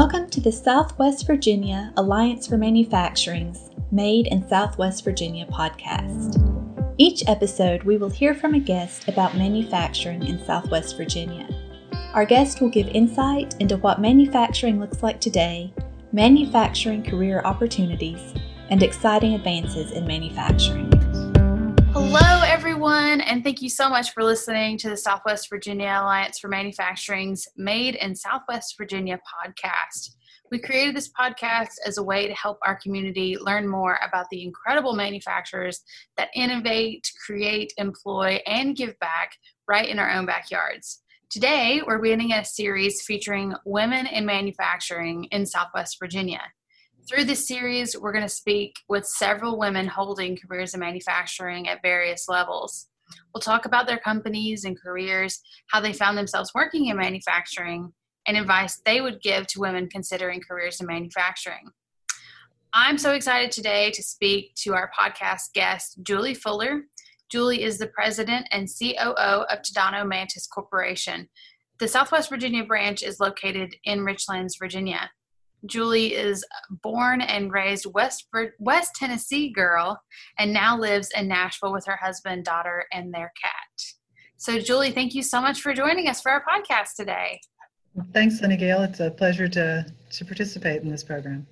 Welcome 0.00 0.30
to 0.30 0.40
the 0.40 0.50
Southwest 0.50 1.26
Virginia 1.26 1.92
Alliance 1.98 2.46
for 2.46 2.56
Manufacturing's 2.56 3.68
Made 3.92 4.28
in 4.28 4.48
Southwest 4.48 5.04
Virginia 5.04 5.44
podcast. 5.44 6.38
Each 6.96 7.22
episode, 7.28 7.82
we 7.82 7.98
will 7.98 8.08
hear 8.08 8.34
from 8.34 8.54
a 8.54 8.58
guest 8.58 9.08
about 9.08 9.36
manufacturing 9.36 10.22
in 10.22 10.42
Southwest 10.46 10.96
Virginia. 10.96 11.46
Our 12.14 12.24
guest 12.24 12.62
will 12.62 12.70
give 12.70 12.88
insight 12.88 13.56
into 13.60 13.76
what 13.76 14.00
manufacturing 14.00 14.80
looks 14.80 15.02
like 15.02 15.20
today, 15.20 15.70
manufacturing 16.12 17.02
career 17.02 17.42
opportunities, 17.44 18.32
and 18.70 18.82
exciting 18.82 19.34
advances 19.34 19.92
in 19.92 20.06
manufacturing. 20.06 20.90
Hello, 21.92 22.42
everyone, 22.82 23.20
and 23.20 23.44
thank 23.44 23.60
you 23.60 23.68
so 23.68 23.90
much 23.90 24.14
for 24.14 24.24
listening 24.24 24.78
to 24.78 24.88
the 24.88 24.96
Southwest 24.96 25.50
Virginia 25.50 26.00
Alliance 26.00 26.38
for 26.38 26.48
Manufacturing's 26.48 27.46
Made 27.54 27.94
in 27.96 28.16
Southwest 28.16 28.74
Virginia 28.78 29.18
podcast. 29.18 30.16
We 30.50 30.60
created 30.60 30.96
this 30.96 31.10
podcast 31.12 31.74
as 31.84 31.98
a 31.98 32.02
way 32.02 32.26
to 32.26 32.32
help 32.32 32.56
our 32.64 32.80
community 32.80 33.36
learn 33.38 33.68
more 33.68 33.98
about 34.02 34.30
the 34.30 34.42
incredible 34.42 34.94
manufacturers 34.94 35.82
that 36.16 36.30
innovate, 36.34 37.06
create, 37.26 37.74
employ, 37.76 38.40
and 38.46 38.74
give 38.74 38.98
back 38.98 39.32
right 39.68 39.86
in 39.86 39.98
our 39.98 40.10
own 40.10 40.24
backyards. 40.24 41.02
Today, 41.28 41.82
we're 41.86 42.00
beginning 42.00 42.32
a 42.32 42.46
series 42.46 43.02
featuring 43.02 43.52
women 43.66 44.06
in 44.06 44.24
manufacturing 44.24 45.24
in 45.24 45.44
Southwest 45.44 45.98
Virginia. 46.00 46.40
Through 47.08 47.24
this 47.24 47.46
series, 47.46 47.96
we're 47.98 48.12
going 48.12 48.24
to 48.24 48.28
speak 48.28 48.76
with 48.88 49.04
several 49.04 49.58
women 49.58 49.86
holding 49.86 50.36
careers 50.36 50.74
in 50.74 50.80
manufacturing 50.80 51.68
at 51.68 51.82
various 51.82 52.28
levels. 52.28 52.88
We'll 53.34 53.40
talk 53.40 53.64
about 53.64 53.86
their 53.86 53.98
companies 53.98 54.64
and 54.64 54.80
careers, 54.80 55.40
how 55.70 55.80
they 55.80 55.92
found 55.92 56.16
themselves 56.16 56.52
working 56.54 56.86
in 56.86 56.96
manufacturing, 56.96 57.92
and 58.26 58.36
advice 58.36 58.80
they 58.84 59.00
would 59.00 59.22
give 59.22 59.46
to 59.48 59.60
women 59.60 59.88
considering 59.88 60.40
careers 60.40 60.80
in 60.80 60.86
manufacturing. 60.86 61.70
I'm 62.72 62.98
so 62.98 63.12
excited 63.12 63.50
today 63.50 63.90
to 63.90 64.02
speak 64.02 64.54
to 64.62 64.74
our 64.74 64.90
podcast 64.96 65.52
guest, 65.54 65.98
Julie 66.02 66.34
Fuller. 66.34 66.82
Julie 67.28 67.64
is 67.64 67.78
the 67.78 67.88
president 67.88 68.46
and 68.52 68.68
COO 68.68 69.44
of 69.48 69.62
Tadano 69.62 70.06
Mantis 70.06 70.46
Corporation. 70.46 71.28
The 71.80 71.88
Southwest 71.88 72.28
Virginia 72.28 72.62
branch 72.62 73.02
is 73.02 73.18
located 73.18 73.74
in 73.84 74.00
Richlands, 74.00 74.58
Virginia. 74.58 75.10
Julie 75.66 76.14
is 76.14 76.44
born 76.82 77.20
and 77.20 77.52
raised 77.52 77.86
West 77.92 78.26
West 78.58 78.94
Tennessee 78.94 79.50
girl 79.50 80.00
and 80.38 80.52
now 80.52 80.78
lives 80.78 81.10
in 81.16 81.28
Nashville 81.28 81.72
with 81.72 81.86
her 81.86 81.96
husband, 81.96 82.44
daughter, 82.44 82.86
and 82.92 83.12
their 83.12 83.32
cat. 83.42 83.82
So, 84.36 84.58
Julie, 84.58 84.92
thank 84.92 85.14
you 85.14 85.22
so 85.22 85.40
much 85.40 85.60
for 85.60 85.74
joining 85.74 86.08
us 86.08 86.22
for 86.22 86.32
our 86.32 86.42
podcast 86.42 86.94
today. 86.96 87.40
Thanks, 88.14 88.38
Sunny 88.38 88.56
Gale. 88.56 88.82
It's 88.82 89.00
a 89.00 89.10
pleasure 89.10 89.48
to 89.48 89.86
to 90.12 90.24
participate 90.24 90.82
in 90.82 90.90
this 90.90 91.04
program. 91.04 91.46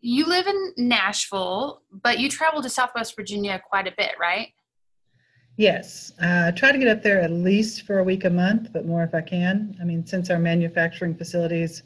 You 0.00 0.26
live 0.26 0.46
in 0.46 0.72
Nashville, 0.76 1.82
but 1.90 2.18
you 2.18 2.28
travel 2.28 2.62
to 2.62 2.68
Southwest 2.68 3.16
Virginia 3.16 3.60
quite 3.68 3.86
a 3.86 3.92
bit, 3.96 4.12
right? 4.20 4.48
Yes, 5.56 6.12
uh, 6.20 6.52
try 6.52 6.70
to 6.70 6.78
get 6.78 6.88
up 6.88 7.02
there 7.02 7.20
at 7.20 7.30
least 7.30 7.82
for 7.86 7.98
a 7.98 8.04
week 8.04 8.24
a 8.24 8.30
month, 8.30 8.72
but 8.74 8.84
more 8.84 9.02
if 9.02 9.14
I 9.14 9.22
can. 9.22 9.74
I 9.80 9.84
mean, 9.84 10.06
since 10.06 10.28
our 10.28 10.38
manufacturing 10.38 11.14
facilities 11.14 11.82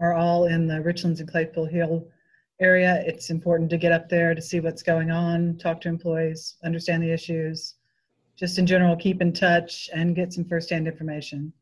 are 0.00 0.14
all 0.14 0.46
in 0.46 0.66
the 0.66 0.74
Richlands 0.74 1.20
and 1.20 1.30
Claypool 1.30 1.66
Hill 1.66 2.06
area. 2.60 3.02
It's 3.06 3.30
important 3.30 3.70
to 3.70 3.78
get 3.78 3.92
up 3.92 4.08
there 4.08 4.34
to 4.34 4.42
see 4.42 4.60
what's 4.60 4.82
going 4.82 5.10
on, 5.10 5.58
talk 5.58 5.80
to 5.82 5.88
employees, 5.88 6.56
understand 6.64 7.02
the 7.02 7.12
issues, 7.12 7.74
just 8.38 8.58
in 8.58 8.66
general, 8.66 8.96
keep 8.96 9.20
in 9.20 9.32
touch 9.32 9.90
and 9.94 10.16
get 10.16 10.32
some 10.32 10.44
firsthand 10.44 10.88
information. 10.88 11.52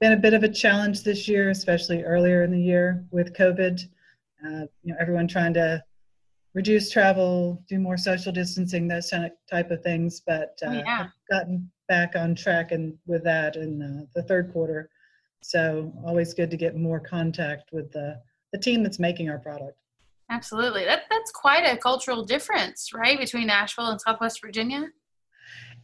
Been 0.00 0.12
a 0.12 0.16
bit 0.16 0.34
of 0.34 0.42
a 0.42 0.48
challenge 0.48 1.02
this 1.02 1.26
year, 1.26 1.50
especially 1.50 2.02
earlier 2.02 2.42
in 2.42 2.50
the 2.50 2.60
year 2.60 3.04
with 3.10 3.34
COVID. 3.34 3.80
Uh, 4.44 4.66
you 4.82 4.92
know, 4.92 4.96
everyone 5.00 5.28
trying 5.28 5.54
to 5.54 5.82
reduce 6.54 6.90
travel, 6.90 7.62
do 7.68 7.78
more 7.78 7.96
social 7.96 8.32
distancing, 8.32 8.88
those 8.88 9.10
type 9.10 9.70
of 9.70 9.82
things. 9.82 10.20
But 10.26 10.58
uh, 10.62 10.68
oh, 10.68 10.72
yeah. 10.72 11.06
gotten 11.30 11.70
back 11.88 12.14
on 12.16 12.34
track 12.34 12.72
and 12.72 12.96
with 13.06 13.24
that 13.24 13.56
in 13.56 13.82
uh, 13.82 14.06
the 14.14 14.22
third 14.22 14.52
quarter 14.52 14.90
so 15.46 15.92
always 16.04 16.34
good 16.34 16.50
to 16.50 16.56
get 16.56 16.76
more 16.76 16.98
contact 16.98 17.72
with 17.72 17.92
the, 17.92 18.20
the 18.52 18.58
team 18.58 18.82
that's 18.82 18.98
making 18.98 19.30
our 19.30 19.38
product. 19.38 19.78
Absolutely. 20.28 20.84
That, 20.84 21.02
that's 21.08 21.30
quite 21.30 21.64
a 21.64 21.76
cultural 21.76 22.24
difference, 22.24 22.92
right, 22.92 23.16
between 23.16 23.46
Nashville 23.46 23.86
and 23.86 24.00
Southwest 24.00 24.40
Virginia? 24.40 24.88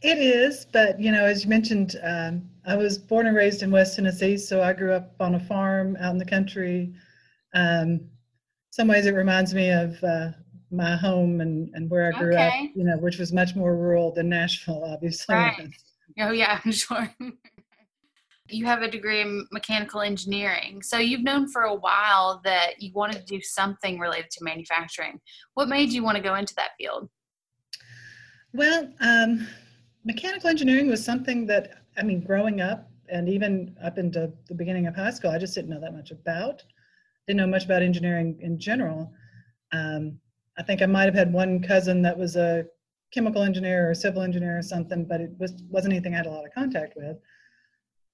It 0.01 0.17
is, 0.17 0.65
but 0.73 0.99
you 0.99 1.13
know, 1.13 1.23
as 1.23 1.45
you 1.45 1.49
mentioned, 1.49 1.95
um, 2.03 2.49
I 2.67 2.75
was 2.75 2.97
born 2.97 3.25
and 3.27 3.37
raised 3.37 3.63
in 3.63 3.71
West 3.71 3.95
Tennessee, 3.95 4.35
so 4.35 4.61
I 4.61 4.73
grew 4.73 4.91
up 4.91 5.15
on 5.21 5.35
a 5.35 5.39
farm 5.39 5.95
out 6.01 6.11
in 6.11 6.17
the 6.17 6.25
country. 6.25 6.93
Um, 7.53 8.01
some 8.71 8.89
ways, 8.89 9.05
it 9.05 9.13
reminds 9.13 9.53
me 9.53 9.69
of 9.69 10.03
uh, 10.03 10.31
my 10.71 10.97
home 10.97 11.39
and, 11.39 11.69
and 11.73 11.89
where 11.89 12.13
I 12.13 12.19
grew 12.19 12.33
okay. 12.33 12.47
up, 12.47 12.71
you 12.75 12.83
know, 12.83 12.97
which 12.97 13.17
was 13.17 13.31
much 13.31 13.55
more 13.55 13.77
rural 13.77 14.11
than 14.11 14.27
Nashville, 14.27 14.83
obviously. 14.91 15.35
Right. 15.35 15.69
Oh 16.19 16.31
yeah, 16.31 16.59
I'm 16.65 16.71
sure 16.73 17.09
you 18.53 18.65
have 18.65 18.81
a 18.81 18.89
degree 18.89 19.21
in 19.21 19.47
mechanical 19.51 20.01
engineering. 20.01 20.81
So 20.81 20.97
you've 20.97 21.23
known 21.23 21.49
for 21.49 21.63
a 21.63 21.73
while 21.73 22.41
that 22.43 22.81
you 22.81 22.91
wanted 22.93 23.17
to 23.17 23.25
do 23.25 23.41
something 23.41 23.99
related 23.99 24.29
to 24.31 24.43
manufacturing. 24.43 25.19
What 25.55 25.69
made 25.69 25.91
you 25.91 26.03
want 26.03 26.17
to 26.17 26.23
go 26.23 26.35
into 26.35 26.53
that 26.55 26.71
field? 26.77 27.09
Well, 28.53 28.89
um, 28.99 29.47
mechanical 30.05 30.49
engineering 30.49 30.87
was 30.87 31.03
something 31.03 31.47
that, 31.47 31.83
I 31.97 32.03
mean, 32.03 32.21
growing 32.21 32.61
up 32.61 32.89
and 33.09 33.27
even 33.27 33.75
up 33.83 33.97
into 33.97 34.31
the 34.47 34.55
beginning 34.55 34.87
of 34.87 34.95
high 34.95 35.11
school, 35.11 35.31
I 35.31 35.37
just 35.37 35.55
didn't 35.55 35.71
know 35.71 35.81
that 35.81 35.93
much 35.93 36.11
about. 36.11 36.63
Didn't 37.27 37.37
know 37.37 37.47
much 37.47 37.65
about 37.65 37.81
engineering 37.81 38.37
in 38.41 38.59
general. 38.59 39.11
Um, 39.71 40.19
I 40.57 40.63
think 40.63 40.81
I 40.81 40.85
might 40.85 41.05
have 41.05 41.15
had 41.15 41.33
one 41.33 41.61
cousin 41.61 42.01
that 42.03 42.17
was 42.17 42.35
a 42.35 42.65
chemical 43.11 43.43
engineer 43.43 43.89
or 43.89 43.93
civil 43.95 44.21
engineer 44.21 44.57
or 44.57 44.61
something, 44.61 45.05
but 45.05 45.21
it 45.21 45.31
was, 45.39 45.53
wasn't 45.69 45.93
anything 45.93 46.13
I 46.13 46.17
had 46.17 46.25
a 46.25 46.31
lot 46.31 46.45
of 46.45 46.53
contact 46.53 46.93
with. 46.95 47.17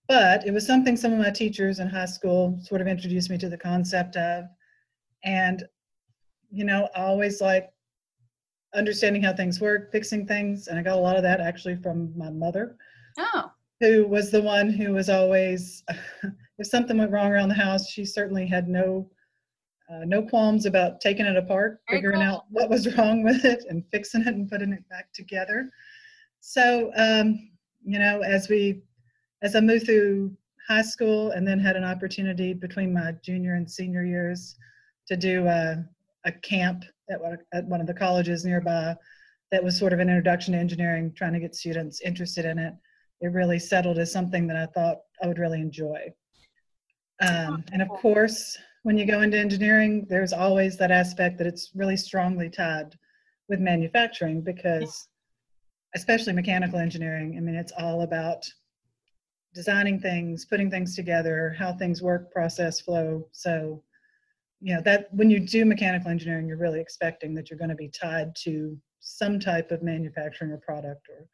But 0.10 0.46
it 0.48 0.52
was 0.52 0.66
something 0.66 0.98
some 0.98 1.14
of 1.14 1.20
my 1.20 1.30
teachers 1.30 1.80
in 1.80 1.88
high 1.88 2.08
school 2.08 2.60
sort 2.64 2.82
of 2.82 2.88
introduced 2.88 3.30
me 3.30 3.38
to 3.38 3.48
the 3.48 3.58
concept 3.58 4.16
of. 4.16 4.46
And, 5.24 5.64
you 6.50 6.64
know, 6.64 6.90
I 6.96 7.02
always 7.04 7.42
like 7.42 7.70
understanding 8.74 9.22
how 9.22 9.34
things 9.34 9.62
work, 9.62 9.92
fixing 9.92 10.26
things. 10.26 10.68
And 10.68 10.80
I 10.80 10.82
got 10.82 10.98
a 10.98 11.00
lot 11.00 11.16
of 11.16 11.22
that 11.22 11.40
actually 11.40 11.76
from 11.76 12.12
my 12.18 12.32
mother. 12.32 12.76
Oh. 13.20 13.52
Who 13.82 14.08
was 14.08 14.32
the 14.32 14.42
one 14.42 14.72
who 14.72 14.94
was 14.94 15.10
always, 15.10 15.84
if 16.58 16.68
something 16.68 16.98
went 16.98 17.12
wrong 17.12 17.32
around 17.32 17.50
the 17.50 17.56
house, 17.56 17.88
she 17.88 18.04
certainly 18.04 18.48
had 18.48 18.68
no 18.68 19.10
uh, 19.92 20.06
no 20.06 20.22
qualms 20.22 20.68
about 20.68 21.02
taking 21.02 21.26
it 21.26 21.36
apart, 21.36 21.80
Very 21.88 21.98
figuring 21.98 22.20
cool. 22.20 22.28
out 22.28 22.44
what 22.52 22.70
was 22.70 22.96
wrong 22.96 23.24
with 23.24 23.44
it, 23.44 23.66
and 23.70 23.84
fixing 23.92 24.22
it 24.22 24.28
and 24.28 24.48
putting 24.48 24.72
it 24.72 24.88
back 24.88 25.12
together. 25.14 25.72
So, 26.42 26.92
um, 26.96 27.50
you 27.84 27.98
know, 27.98 28.22
as 28.22 28.50
we 28.50 28.84
as 29.42 29.56
I 29.56 29.62
moved 29.62 29.86
through 29.86 30.36
high 30.68 30.82
school 30.82 31.32
and 31.32 31.48
then 31.48 31.60
had 31.60 31.76
an 31.76 31.84
opportunity 31.84 32.54
between 32.54 32.94
my 32.94 33.14
junior 33.24 33.56
and 33.56 33.70
senior 33.70 34.04
years 34.04 34.56
to 35.08 35.18
do 35.18 35.48
a, 35.48 35.84
a 36.26 36.32
camp 36.32 36.84
at 37.10 37.20
one, 37.20 37.38
at 37.54 37.66
one 37.66 37.82
of 37.82 37.88
the 37.88 37.94
colleges 37.94 38.46
nearby 38.46 38.96
that 39.52 39.64
was 39.64 39.78
sort 39.78 39.94
of 39.94 40.00
an 40.00 40.10
introduction 40.10 40.54
to 40.54 40.60
engineering, 40.60 41.12
trying 41.16 41.34
to 41.34 41.40
get 41.40 41.56
students 41.56 42.02
interested 42.02 42.46
in 42.46 42.60
it. 42.60 42.74
It 43.22 43.28
really 43.28 43.60
settled 43.60 43.98
as 43.98 44.12
something 44.12 44.48
that 44.48 44.56
I 44.56 44.68
thought 44.68 45.00
I 45.24 45.28
would 45.28 45.40
really 45.40 45.60
enjoy. 45.60 46.14
Um, 47.22 47.64
and 47.74 47.82
of 47.82 47.90
course, 47.90 48.58
when 48.84 48.98
you 48.98 49.06
go 49.06 49.22
into 49.22 49.38
engineering, 49.38 50.06
there's 50.08 50.32
always 50.32 50.78
that 50.78 50.92
aspect 50.92 51.38
that 51.40 51.48
it's 51.48 51.72
really 51.76 51.98
strongly 51.98 52.50
tied 52.50 52.96
with 53.50 53.60
manufacturing 53.60 54.42
because, 54.42 55.08
especially 55.96 56.34
mechanical 56.34 56.80
engineering, 56.80 57.36
I 57.36 57.42
mean, 57.42 57.56
it's 57.56 57.74
all 57.78 58.04
about 58.04 58.46
designing 59.54 60.00
things, 60.00 60.46
putting 60.46 60.70
things 60.70 60.96
together, 60.96 61.56
how 61.58 61.74
things 61.74 62.02
work, 62.02 62.32
process, 62.32 62.80
flow. 62.82 63.28
So, 63.32 63.84
you 64.62 64.76
know, 64.76 64.82
that 64.86 65.08
when 65.14 65.30
you 65.30 65.40
do 65.40 65.66
mechanical 65.66 66.12
engineering, 66.12 66.48
you're 66.48 66.58
really 66.58 66.80
expecting 66.80 67.34
that 67.36 67.50
you're 67.50 67.60
going 67.60 67.70
to 67.70 67.76
be 67.76 67.90
tied 67.90 68.36
to 68.44 68.78
some 69.00 69.40
type 69.40 69.72
of 69.72 69.82
manufacturing 69.82 70.52
or 70.52 70.58
product 70.58 71.08
or 71.10 71.28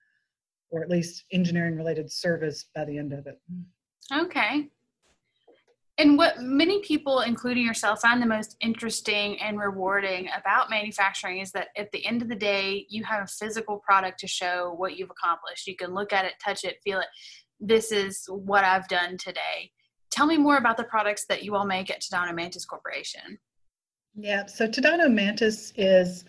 or 0.71 0.83
at 0.83 0.89
least 0.89 1.23
engineering 1.31 1.75
related 1.75 2.12
service 2.12 2.65
by 2.75 2.83
the 2.85 2.97
end 2.97 3.13
of 3.13 3.27
it. 3.27 3.39
Okay. 4.13 4.68
And 5.97 6.18
what 6.18 6.41
many 6.41 6.81
people, 6.81 7.21
including 7.21 7.63
yourself, 7.63 8.01
find 8.01 8.21
the 8.21 8.25
most 8.25 8.57
interesting 8.59 9.41
and 9.41 9.57
rewarding 9.57 10.27
about 10.38 10.69
manufacturing 10.69 11.39
is 11.39 11.53
that 11.53 11.69
at 11.77 11.89
the 11.94 12.06
end 12.06 12.21
of 12.21 12.27
the 12.27 12.35
day, 12.35 12.85
you 12.89 13.06
have 13.06 13.23
a 13.23 13.27
physical 13.27 13.77
product 13.77 14.19
to 14.19 14.27
show 14.27 14.73
what 14.75 14.97
you've 14.97 15.09
accomplished. 15.09 15.68
You 15.68 15.77
can 15.77 15.94
look 15.94 16.11
at 16.11 16.25
it, 16.25 16.33
touch 16.44 16.65
it, 16.65 16.79
feel 16.83 17.00
it 17.00 17.07
this 17.60 17.92
is 17.92 18.25
what 18.30 18.63
I've 18.63 18.88
done 18.88 19.18
today. 19.18 19.72
Tell 20.12 20.25
me 20.25 20.38
more 20.38 20.57
about 20.57 20.78
the 20.78 20.84
products 20.84 21.25
that 21.25 21.44
you 21.44 21.56
all 21.56 21.66
make 21.66 21.90
at 21.90 22.02
Tadano 22.02 22.34
Mantis 22.34 22.66
Corporation. 22.66 23.38
Yeah, 24.16 24.46
so 24.46 24.68
Tadano 24.68 25.12
Mantis 25.12 25.74
is 25.75 26.24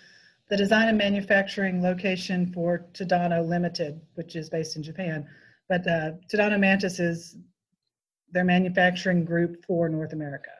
the 0.48 0.56
design 0.56 0.88
and 0.88 0.98
manufacturing 0.98 1.82
location 1.82 2.52
for 2.52 2.86
Tadano 2.92 3.46
Limited, 3.46 4.00
which 4.14 4.36
is 4.36 4.48
based 4.48 4.76
in 4.76 4.82
Japan. 4.82 5.26
But 5.68 5.86
uh, 5.86 6.12
Tadano 6.32 6.58
Mantis 6.58 6.98
is 6.98 7.36
their 8.32 8.44
manufacturing 8.44 9.24
group 9.24 9.64
for 9.64 9.88
North 9.88 10.12
America. 10.12 10.50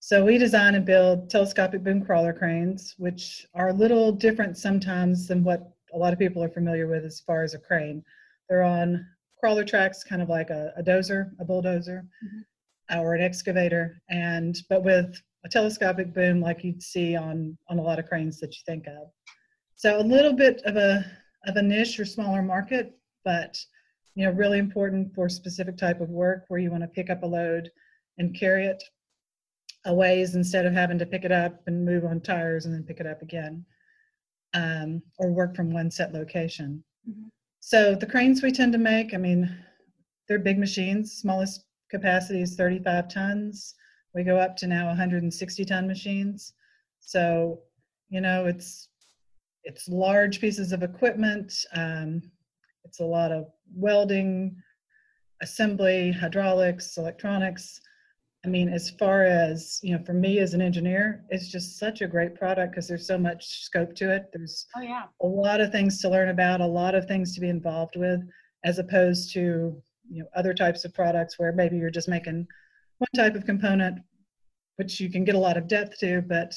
So 0.00 0.24
we 0.24 0.36
design 0.36 0.74
and 0.74 0.84
build 0.84 1.30
telescopic 1.30 1.84
boom 1.84 2.04
crawler 2.04 2.32
cranes, 2.32 2.94
which 2.98 3.46
are 3.54 3.68
a 3.68 3.72
little 3.72 4.10
different 4.10 4.58
sometimes 4.58 5.28
than 5.28 5.44
what 5.44 5.72
a 5.94 5.98
lot 5.98 6.12
of 6.12 6.18
people 6.18 6.42
are 6.42 6.48
familiar 6.48 6.88
with 6.88 7.04
as 7.04 7.20
far 7.20 7.44
as 7.44 7.54
a 7.54 7.58
crane. 7.58 8.02
They're 8.48 8.64
on 8.64 9.06
crawler 9.42 9.64
tracks, 9.64 10.04
kind 10.04 10.22
of 10.22 10.28
like 10.28 10.50
a, 10.50 10.72
a 10.76 10.82
dozer, 10.82 11.32
a 11.40 11.44
bulldozer, 11.44 12.06
mm-hmm. 12.24 13.00
or 13.00 13.14
an 13.14 13.22
excavator, 13.22 14.00
and 14.08 14.56
but 14.68 14.84
with 14.84 15.20
a 15.44 15.48
telescopic 15.48 16.14
boom 16.14 16.40
like 16.40 16.62
you'd 16.62 16.82
see 16.82 17.16
on 17.16 17.58
on 17.68 17.78
a 17.78 17.82
lot 17.82 17.98
of 17.98 18.06
cranes 18.06 18.38
that 18.38 18.54
you 18.54 18.62
think 18.64 18.86
of. 18.86 19.08
So 19.74 19.98
a 19.98 20.02
little 20.02 20.32
bit 20.32 20.62
of 20.62 20.76
a 20.76 21.04
of 21.46 21.56
a 21.56 21.62
niche 21.62 21.98
or 21.98 22.04
smaller 22.04 22.40
market, 22.40 22.92
but 23.24 23.58
you 24.14 24.24
know 24.24 24.32
really 24.32 24.58
important 24.58 25.12
for 25.12 25.28
specific 25.28 25.76
type 25.76 26.00
of 26.00 26.08
work 26.08 26.44
where 26.46 26.60
you 26.60 26.70
want 26.70 26.84
to 26.84 26.88
pick 26.88 27.10
up 27.10 27.24
a 27.24 27.26
load 27.26 27.68
and 28.18 28.38
carry 28.38 28.66
it 28.66 28.82
a 29.86 29.92
ways 29.92 30.36
instead 30.36 30.64
of 30.64 30.72
having 30.72 31.00
to 31.00 31.06
pick 31.06 31.24
it 31.24 31.32
up 31.32 31.60
and 31.66 31.84
move 31.84 32.04
on 32.04 32.20
tires 32.20 32.66
and 32.66 32.72
then 32.72 32.84
pick 32.84 33.00
it 33.00 33.06
up 33.08 33.20
again 33.22 33.64
um, 34.54 35.02
or 35.18 35.32
work 35.32 35.56
from 35.56 35.72
one 35.72 35.90
set 35.90 36.12
location. 36.12 36.84
Mm-hmm. 37.08 37.26
So 37.64 37.94
the 37.94 38.06
cranes 38.06 38.42
we 38.42 38.50
tend 38.50 38.72
to 38.72 38.78
make, 38.78 39.14
I 39.14 39.18
mean, 39.18 39.48
they're 40.26 40.40
big 40.40 40.58
machines. 40.58 41.12
Smallest 41.12 41.64
capacity 41.92 42.42
is 42.42 42.56
35 42.56 43.08
tons. 43.08 43.76
We 44.14 44.24
go 44.24 44.36
up 44.36 44.56
to 44.58 44.66
now 44.66 44.88
160 44.88 45.64
ton 45.64 45.86
machines. 45.86 46.54
So, 46.98 47.60
you 48.10 48.20
know, 48.20 48.46
it's 48.46 48.88
it's 49.62 49.88
large 49.88 50.40
pieces 50.40 50.72
of 50.72 50.82
equipment. 50.82 51.54
Um, 51.72 52.20
it's 52.84 52.98
a 52.98 53.04
lot 53.04 53.30
of 53.30 53.46
welding, 53.72 54.56
assembly, 55.40 56.10
hydraulics, 56.10 56.98
electronics. 56.98 57.80
I 58.44 58.48
mean, 58.48 58.68
as 58.68 58.90
far 58.90 59.24
as, 59.24 59.78
you 59.82 59.96
know, 59.96 60.02
for 60.04 60.14
me 60.14 60.40
as 60.40 60.52
an 60.52 60.60
engineer, 60.60 61.24
it's 61.28 61.48
just 61.48 61.78
such 61.78 62.00
a 62.00 62.08
great 62.08 62.34
product 62.34 62.72
because 62.72 62.88
there's 62.88 63.06
so 63.06 63.16
much 63.16 63.62
scope 63.62 63.94
to 63.96 64.12
it. 64.12 64.30
There's 64.32 64.66
oh, 64.76 64.80
yeah. 64.80 65.04
a 65.20 65.26
lot 65.26 65.60
of 65.60 65.70
things 65.70 66.00
to 66.00 66.08
learn 66.08 66.28
about, 66.28 66.60
a 66.60 66.66
lot 66.66 66.96
of 66.96 67.06
things 67.06 67.34
to 67.34 67.40
be 67.40 67.48
involved 67.48 67.94
with, 67.96 68.20
as 68.64 68.80
opposed 68.80 69.32
to, 69.34 69.80
you 70.10 70.22
know, 70.22 70.26
other 70.34 70.54
types 70.54 70.84
of 70.84 70.92
products 70.92 71.38
where 71.38 71.52
maybe 71.52 71.76
you're 71.76 71.90
just 71.90 72.08
making 72.08 72.46
one 72.98 73.08
type 73.14 73.36
of 73.36 73.46
component, 73.46 74.00
which 74.76 74.98
you 74.98 75.08
can 75.08 75.24
get 75.24 75.36
a 75.36 75.38
lot 75.38 75.56
of 75.56 75.68
depth 75.68 75.98
to, 76.00 76.22
but, 76.22 76.52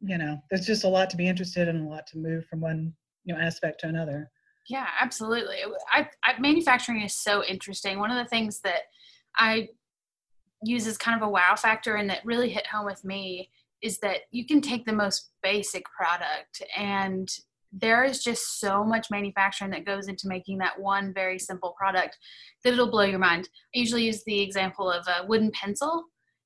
you 0.00 0.16
know, 0.16 0.38
there's 0.50 0.66
just 0.66 0.84
a 0.84 0.88
lot 0.88 1.10
to 1.10 1.18
be 1.18 1.28
interested 1.28 1.68
in, 1.68 1.82
a 1.82 1.88
lot 1.88 2.06
to 2.06 2.18
move 2.18 2.46
from 2.46 2.62
one, 2.62 2.94
you 3.24 3.34
know, 3.34 3.40
aspect 3.40 3.80
to 3.80 3.88
another. 3.88 4.30
Yeah, 4.68 4.86
absolutely. 5.00 5.56
I, 5.92 6.08
I, 6.24 6.38
manufacturing 6.40 7.02
is 7.02 7.14
so 7.14 7.44
interesting. 7.44 7.98
One 7.98 8.10
of 8.10 8.22
the 8.22 8.28
things 8.28 8.60
that 8.60 8.82
I 9.36 9.68
uses 10.62 10.98
kind 10.98 11.20
of 11.20 11.26
a 11.26 11.30
wow 11.30 11.54
factor 11.56 11.96
and 11.96 12.10
that 12.10 12.24
really 12.24 12.48
hit 12.48 12.66
home 12.66 12.86
with 12.86 13.04
me 13.04 13.50
is 13.82 13.98
that 13.98 14.22
you 14.30 14.44
can 14.44 14.60
take 14.60 14.84
the 14.84 14.92
most 14.92 15.30
basic 15.42 15.84
product 15.84 16.62
and 16.76 17.28
there 17.72 18.02
is 18.02 18.24
just 18.24 18.60
so 18.60 18.82
much 18.82 19.10
manufacturing 19.10 19.70
that 19.70 19.84
goes 19.84 20.08
into 20.08 20.26
making 20.26 20.58
that 20.58 20.80
one 20.80 21.12
very 21.12 21.38
simple 21.38 21.74
product 21.78 22.16
that 22.64 22.72
it'll 22.72 22.90
blow 22.90 23.02
your 23.02 23.18
mind. 23.18 23.48
I 23.74 23.78
usually 23.78 24.06
use 24.06 24.24
the 24.24 24.40
example 24.40 24.90
of 24.90 25.06
a 25.06 25.26
wooden 25.26 25.50
pencil 25.52 26.04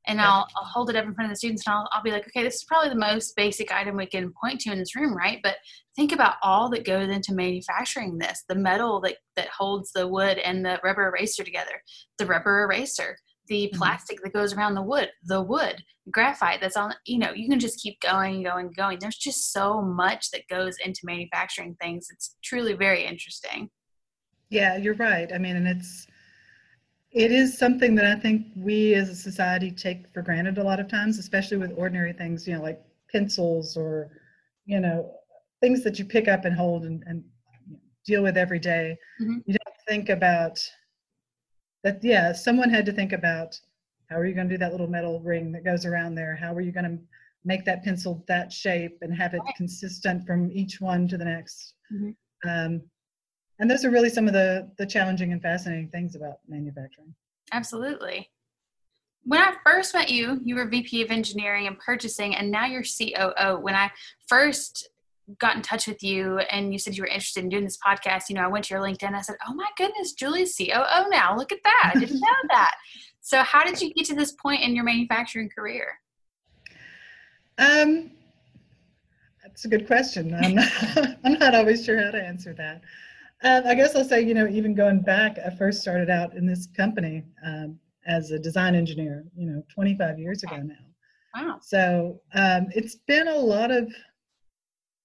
and 0.09 0.21
I'll, 0.21 0.49
I'll, 0.57 0.65
hold 0.65 0.91
it 0.91 0.97
up 0.97 1.05
in 1.05 1.15
front 1.15 1.31
of 1.31 1.33
the 1.33 1.39
students 1.39 1.65
and 1.65 1.75
I'll, 1.75 1.89
I'll 1.93 2.03
be 2.03 2.11
like, 2.11 2.27
okay, 2.27 2.43
this 2.43 2.57
is 2.57 2.65
probably 2.65 2.89
the 2.89 2.97
most 2.97 3.37
basic 3.37 3.73
item 3.73 3.97
we 3.97 4.07
can 4.07 4.33
point 4.43 4.61
to 4.63 4.73
in 4.73 4.79
this 4.79 4.97
room, 4.97 5.17
right? 5.17 5.39
But 5.45 5.59
think 5.95 6.11
about 6.11 6.35
all 6.43 6.69
that 6.71 6.85
goes 6.85 7.09
into 7.09 7.33
manufacturing 7.33 8.19
this 8.19 8.43
the 8.49 8.57
metal 8.57 9.01
that, 9.03 9.19
that 9.37 9.49
holds 9.49 9.93
the 9.93 10.09
wood 10.09 10.39
and 10.39 10.65
the 10.65 10.81
rubber 10.83 11.07
eraser 11.07 11.45
together, 11.45 11.83
the 12.19 12.27
rubber 12.27 12.65
eraser, 12.65 13.17
the 13.49 13.67
mm-hmm. 13.67 13.79
plastic 13.79 14.23
that 14.23 14.33
goes 14.33 14.55
around 14.55 14.75
the 14.75 14.83
wood, 14.83 15.11
the 15.25 15.43
wood, 15.43 15.83
graphite 16.11 16.61
that's 16.61 16.77
on, 16.77 16.95
you 17.07 17.19
know, 17.19 17.33
you 17.33 17.49
can 17.49 17.61
just 17.61 17.81
keep 17.81 18.01
going, 18.01 18.43
going, 18.43 18.71
going. 18.77 18.99
There's 19.01 19.17
just 19.17 19.53
so 19.53 19.81
much 19.81 20.31
that 20.31 20.49
goes 20.49 20.77
into 20.85 21.01
manufacturing 21.05 21.77
things. 21.81 22.09
It's 22.11 22.37
truly 22.43 22.75
very 22.75 23.05
interesting. 23.05 23.71
Yeah, 24.51 24.77
you're 24.77 24.95
right. 24.95 25.33
I 25.33 25.39
mean, 25.39 25.57
and 25.57 25.67
it's, 25.67 26.07
it 27.11 27.31
is 27.31 27.59
something 27.59 27.95
that 27.97 28.07
I 28.07 28.17
think 28.19 28.47
we 28.57 28.95
as 28.95 29.09
a 29.09 29.15
society 29.15 29.71
take 29.71 30.13
for 30.13 30.23
granted 30.23 30.59
a 30.59 30.63
lot 30.63 30.81
of 30.81 30.89
times, 30.89 31.19
especially 31.19 31.59
with 31.59 31.73
ordinary 31.77 32.13
things, 32.13 32.47
you 32.47 32.55
know, 32.55 32.63
like 32.63 32.83
pencils 33.11 33.77
or, 33.77 34.11
you 34.65 34.81
know, 34.81 35.13
things 35.61 35.85
that 35.85 35.99
you 35.99 36.05
pick 36.05 36.27
up 36.27 36.45
and 36.45 36.57
hold 36.57 36.85
and, 36.85 37.03
and 37.07 37.23
deal 38.07 38.23
with 38.23 38.37
every 38.37 38.59
day. 38.59 38.97
Mm-hmm. 39.21 39.39
You 39.47 39.55
don't 39.55 39.77
think 39.87 40.09
about 40.09 40.59
that 41.85 42.03
yeah 42.03 42.33
someone 42.33 42.71
had 42.71 42.87
to 42.87 42.93
think 42.93 43.13
about 43.13 43.59
how 44.09 44.19
are 44.19 44.27
you 44.27 44.35
going 44.35 44.49
to 44.49 44.55
do 44.55 44.59
that 44.59 44.73
little 44.73 44.89
metal 44.89 45.21
ring 45.21 45.53
that 45.53 45.65
goes 45.65 45.87
around 45.87 46.15
there? 46.15 46.37
How 46.37 46.53
are 46.55 46.61
you 46.61 46.73
going 46.73 46.85
to 46.85 46.99
make 47.45 47.65
that 47.65 47.83
pencil 47.83 48.23
that 48.29 48.53
shape 48.53 48.99
and 49.01 49.15
have 49.15 49.33
it 49.33 49.41
consistent 49.57 50.27
from 50.27 50.53
each 50.53 50.81
one 50.81 51.09
to 51.09 51.17
the 51.17 51.25
next? 51.25 51.75
Mm-hmm. 51.93 52.49
um, 52.49 52.83
and 53.59 53.71
those 53.71 53.85
are 53.85 53.91
really 53.91 54.09
some 54.09 54.27
of 54.27 54.33
the 54.33 54.71
the 54.79 54.87
challenging 54.87 55.33
and 55.33 55.41
fascinating 55.41 55.89
things 55.89 56.17
about 56.17 56.39
manufacturing. 56.49 57.15
Absolutely. 57.53 58.29
When 59.25 59.41
I 59.41 59.55
first 59.65 59.95
met 59.95 60.11
you, 60.11 60.41
you 60.43 60.57
were 60.57 60.67
VP 60.67 61.03
of 61.03 61.11
Engineering 61.11 61.69
and 61.69 61.79
Purchasing, 61.79 62.35
and 62.35 62.51
now 62.51 62.67
you're 62.67 62.83
COO. 62.83 63.61
When 63.61 63.75
I 63.75 63.91
first 64.27 64.89
got 65.39 65.57
in 65.57 65.63
touch 65.63 65.87
with 65.87 66.03
you 66.03 66.39
and 66.39 66.73
you 66.73 66.79
said 66.79 66.97
you 66.97 67.03
were 67.03 67.09
interested 67.09 67.43
in 67.43 67.49
doing 67.49 67.65
this 67.65 67.79
podcast, 67.85 68.29
you 68.29 68.35
know, 68.35 68.43
I 68.43 68.49
went 68.49 68.65
to 68.67 68.75
your 68.75 68.83
LinkedIn. 68.83 69.15
I 69.15 69.21
said, 69.21 69.37
"Oh 69.49 69.55
my 69.55 69.69
goodness, 69.77 70.13
Julie's 70.13 70.57
COO 70.57 71.09
now. 71.11 71.37
Look 71.37 71.53
at 71.53 71.59
that! 71.65 71.93
I 71.95 71.99
didn't 71.99 72.21
know 72.21 72.29
that." 72.51 72.75
So, 73.25 73.41
how 73.45 73.63
did 73.63 73.81
you 73.81 73.95
get 73.95 74.05
to 74.07 74.17
this 74.17 74.33
point 74.33 74.63
in 74.63 74.75
your 74.75 74.83
manufacturing 74.83 75.49
career? 75.49 75.87
Um, 77.57 78.11
that's 79.45 79.65
a 79.65 79.69
good 79.69 79.87
question. 79.87 80.35
I'm 80.35 80.57
not, 80.57 80.73
I'm 81.25 81.35
not 81.35 81.55
always 81.55 81.85
sure 81.85 82.03
how 82.03 82.11
to 82.11 82.21
answer 82.21 82.53
that. 82.55 82.83
Um, 83.45 83.63
I 83.67 83.75
guess 83.75 83.95
I'll 83.95 84.05
say, 84.05 84.23
you 84.23 84.35
know, 84.35 84.49
even 84.49 84.75
going 84.75 85.03
back, 85.03 85.39
I 85.39 85.51
first 85.51 85.81
started 85.81 86.11
out 86.11 86.35
in 86.35 86.47
this 86.47 86.67
company 86.77 87.23
um, 87.45 87.79
as 88.07 88.31
a 88.31 88.39
design 88.39 88.75
engineer, 88.75 89.25
you 89.37 89.47
know, 89.47 89.63
25 89.73 90.19
years 90.19 90.43
ago 90.43 90.57
now. 90.57 90.75
Wow. 91.35 91.59
So 91.61 92.21
um, 92.35 92.69
it's 92.75 92.97
been 93.07 93.29
a 93.29 93.37
lot 93.37 93.71
of 93.71 93.93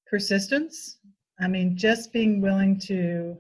persistence. 0.10 0.98
I 1.40 1.48
mean, 1.48 1.78
just 1.78 2.12
being 2.12 2.42
willing 2.42 2.80
to 2.82 3.38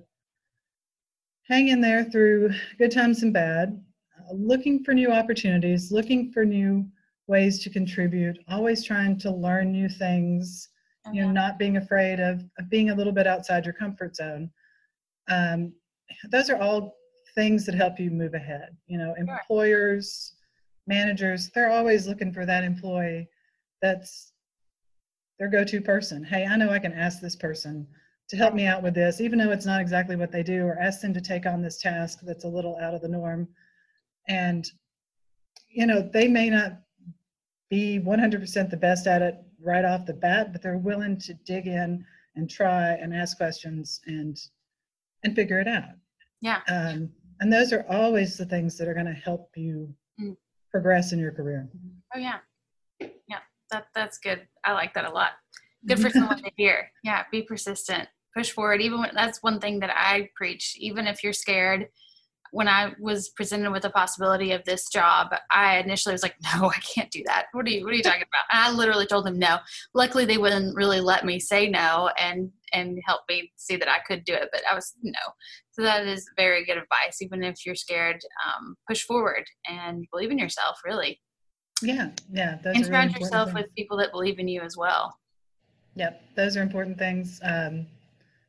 hang 1.47 1.69
in 1.69 1.81
there 1.81 2.03
through 2.03 2.51
good 2.77 2.91
times 2.91 3.23
and 3.23 3.33
bad, 3.33 3.81
uh, 4.19 4.33
looking 4.33 4.83
for 4.83 4.93
new 4.93 5.11
opportunities, 5.11 5.91
looking 5.91 6.31
for 6.31 6.45
new 6.45 6.85
ways 7.27 7.59
to 7.63 7.69
contribute, 7.69 8.37
always 8.47 8.83
trying 8.83 9.17
to 9.19 9.31
learn 9.31 9.71
new 9.71 9.89
things, 9.89 10.69
you 11.11 11.21
know, 11.21 11.31
not 11.31 11.57
being 11.57 11.77
afraid 11.77 12.19
of, 12.19 12.43
of, 12.59 12.69
being 12.69 12.89
a 12.89 12.95
little 12.95 13.13
bit 13.13 13.27
outside 13.27 13.65
your 13.65 13.73
comfort 13.73 14.15
zone. 14.15 14.49
Um, 15.29 15.73
those 16.31 16.49
are 16.49 16.57
all 16.57 16.95
things 17.33 17.65
that 17.65 17.75
help 17.75 17.99
you 17.99 18.11
move 18.11 18.33
ahead. 18.33 18.75
You 18.87 18.97
know, 18.97 19.13
employers, 19.17 20.33
managers, 20.85 21.49
they're 21.53 21.71
always 21.71 22.07
looking 22.07 22.33
for 22.33 22.45
that 22.45 22.63
employee 22.63 23.29
that's 23.81 24.33
their 25.39 25.49
go-to 25.49 25.81
person. 25.81 26.23
Hey, 26.23 26.45
I 26.45 26.57
know 26.57 26.69
I 26.69 26.79
can 26.79 26.93
ask 26.93 27.19
this 27.19 27.35
person 27.35 27.87
to 28.29 28.37
help 28.37 28.53
me 28.53 28.65
out 28.65 28.83
with 28.83 28.93
this, 28.93 29.21
even 29.21 29.39
though 29.39 29.51
it's 29.51 29.65
not 29.65 29.81
exactly 29.81 30.15
what 30.15 30.31
they 30.31 30.43
do, 30.43 30.65
or 30.65 30.77
ask 30.79 31.01
them 31.01 31.13
to 31.13 31.21
take 31.21 31.45
on 31.45 31.61
this 31.61 31.77
task 31.77 32.19
that's 32.23 32.43
a 32.43 32.49
little 32.49 32.77
out 32.81 32.93
of 32.93 33.01
the 33.01 33.07
norm. 33.07 33.47
And, 34.27 34.69
you 35.69 35.85
know, 35.85 36.01
they 36.01 36.27
may 36.27 36.49
not 36.49 36.79
be 37.69 37.99
100% 37.99 38.69
the 38.69 38.77
best 38.77 39.07
at 39.07 39.21
it 39.21 39.35
right 39.61 39.85
off 39.85 40.05
the 40.05 40.13
bat, 40.13 40.51
but 40.51 40.61
they're 40.61 40.77
willing 40.77 41.17
to 41.19 41.33
dig 41.45 41.67
in 41.67 42.05
and 42.35 42.49
try 42.49 42.91
and 42.93 43.13
ask 43.13 43.37
questions 43.37 44.01
and 44.05 44.37
and 45.23 45.35
figure 45.35 45.59
it 45.59 45.67
out. 45.67 45.95
Yeah. 46.41 46.61
Um, 46.67 47.09
and 47.39 47.51
those 47.51 47.73
are 47.73 47.85
always 47.89 48.37
the 48.37 48.45
things 48.45 48.77
that 48.77 48.87
are 48.87 48.93
going 48.93 49.07
to 49.07 49.13
help 49.13 49.49
you 49.55 49.93
mm. 50.21 50.37
progress 50.71 51.11
in 51.11 51.19
your 51.19 51.31
career. 51.31 51.67
Oh 52.13 52.19
yeah, 52.19 52.23
yeah 52.23 52.37
that 53.71 53.87
that's 53.95 54.17
good. 54.17 54.47
I 54.63 54.73
like 54.73 54.93
that 54.93 55.05
a 55.05 55.11
lot. 55.11 55.31
Good 55.85 55.99
for 55.99 56.09
someone 56.11 56.41
to 56.43 56.51
hear. 56.55 56.91
Yeah, 57.03 57.23
be 57.31 57.41
persistent. 57.43 58.07
Push 58.35 58.51
forward. 58.51 58.81
Even 58.81 58.99
when 58.99 59.11
that's 59.13 59.41
one 59.43 59.59
thing 59.59 59.79
that 59.79 59.91
I 59.95 60.29
preach. 60.35 60.75
Even 60.77 61.07
if 61.07 61.23
you're 61.23 61.33
scared, 61.33 61.87
when 62.51 62.67
I 62.67 62.93
was 62.99 63.29
presented 63.29 63.71
with 63.71 63.83
the 63.83 63.89
possibility 63.89 64.51
of 64.51 64.63
this 64.63 64.89
job, 64.89 65.27
I 65.51 65.77
initially 65.77 66.13
was 66.13 66.23
like, 66.23 66.35
"No, 66.55 66.69
I 66.69 66.79
can't 66.79 67.11
do 67.11 67.23
that. 67.25 67.45
What 67.51 67.65
are 67.65 67.69
you 67.69 67.83
What 67.83 67.93
are 67.93 67.97
you 67.97 68.03
talking 68.03 68.21
about?" 68.21 68.45
And 68.51 68.61
I 68.63 68.77
literally 68.77 69.05
told 69.05 69.25
them 69.25 69.39
no. 69.39 69.57
Luckily, 69.93 70.25
they 70.25 70.37
wouldn't 70.37 70.75
really 70.75 70.99
let 70.99 71.25
me 71.25 71.39
say 71.39 71.69
no 71.69 72.09
and 72.17 72.51
and 72.73 72.99
help 73.05 73.21
me 73.29 73.51
see 73.55 73.77
that 73.77 73.89
I 73.89 73.99
could 73.99 74.25
do 74.25 74.33
it. 74.33 74.49
But 74.51 74.61
I 74.69 74.75
was 74.75 74.93
no. 75.01 75.19
So 75.71 75.81
that 75.83 76.07
is 76.07 76.29
very 76.35 76.65
good 76.65 76.77
advice. 76.77 77.21
Even 77.21 77.43
if 77.43 77.65
you're 77.65 77.75
scared, 77.75 78.19
um, 78.45 78.75
push 78.87 79.03
forward 79.03 79.45
and 79.67 80.05
believe 80.11 80.31
in 80.31 80.39
yourself. 80.39 80.79
Really. 80.85 81.19
Yeah, 81.81 82.09
yeah. 82.31 82.57
and 82.65 82.85
surround 82.85 83.13
really 83.13 83.21
yourself 83.21 83.49
things. 83.49 83.63
with 83.63 83.75
people 83.75 83.97
that 83.97 84.11
believe 84.11 84.39
in 84.39 84.47
you 84.47 84.61
as 84.61 84.77
well. 84.77 85.17
Yep, 85.95 86.21
those 86.35 86.57
are 86.57 86.61
important 86.61 86.97
things. 86.97 87.39
Um, 87.43 87.87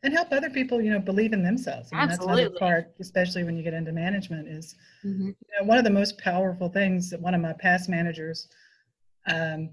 and 0.03 0.15
help 0.15 0.31
other 0.31 0.51
people, 0.51 0.81
you 0.81 0.91
know, 0.91 1.01
believe 1.01 1.33
in 1.33 1.43
themselves. 1.43 1.91
I 1.93 1.97
mean, 1.97 2.11
Absolutely. 2.11 2.45
That's 2.45 2.51
another 2.51 2.59
part, 2.59 2.95
especially 3.01 3.43
when 3.43 3.57
you 3.57 3.63
get 3.65 3.75
into 3.75 3.91
management, 3.91 4.47
is 4.47 4.77
mm-hmm. 5.05 5.27
you 5.27 5.35
know, 5.59 5.67
one 5.67 5.79
of 5.79 5.85
the 5.85 5.91
most 5.91 6.19
powerful 6.19 6.69
things 6.69 7.11
that 7.11 7.21
one 7.21 7.35
of 7.35 7.41
my 7.41 7.53
past 7.53 7.89
managers 7.89 8.49
um, 9.27 9.71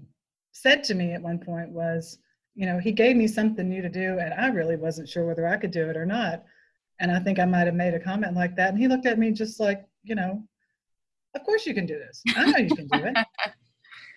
said 0.52 0.82
to 0.84 0.94
me 0.94 1.12
at 1.12 1.22
one 1.22 1.38
point 1.38 1.70
was, 1.70 2.18
you 2.54 2.66
know, 2.66 2.78
he 2.78 2.90
gave 2.90 3.16
me 3.16 3.28
something 3.28 3.68
new 3.68 3.82
to 3.82 3.88
do, 3.88 4.18
and 4.18 4.34
I 4.34 4.48
really 4.48 4.76
wasn't 4.76 5.08
sure 5.08 5.26
whether 5.26 5.46
I 5.46 5.58
could 5.58 5.70
do 5.70 5.88
it 5.90 5.96
or 5.96 6.06
not. 6.06 6.44
And 6.98 7.10
I 7.10 7.20
think 7.20 7.38
I 7.38 7.44
might 7.44 7.66
have 7.66 7.74
made 7.74 7.94
a 7.94 8.00
comment 8.00 8.34
like 8.34 8.56
that. 8.56 8.70
And 8.70 8.78
he 8.78 8.88
looked 8.88 9.06
at 9.06 9.18
me 9.18 9.30
just 9.30 9.60
like, 9.60 9.84
you 10.02 10.14
know, 10.14 10.42
of 11.34 11.44
course 11.44 11.66
you 11.66 11.74
can 11.74 11.84
do 11.84 11.98
this. 11.98 12.22
I 12.34 12.50
know 12.50 12.58
you 12.58 12.74
can 12.74 12.88
do 12.88 13.04
it. 13.04 13.25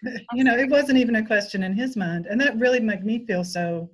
you 0.33 0.43
know, 0.43 0.57
it 0.57 0.69
wasn't 0.69 0.97
even 0.97 1.15
a 1.15 1.25
question 1.25 1.63
in 1.63 1.73
his 1.73 1.95
mind. 1.95 2.25
And 2.25 2.39
that 2.41 2.57
really 2.57 2.79
made 2.79 3.05
me 3.05 3.25
feel 3.25 3.43
so 3.43 3.89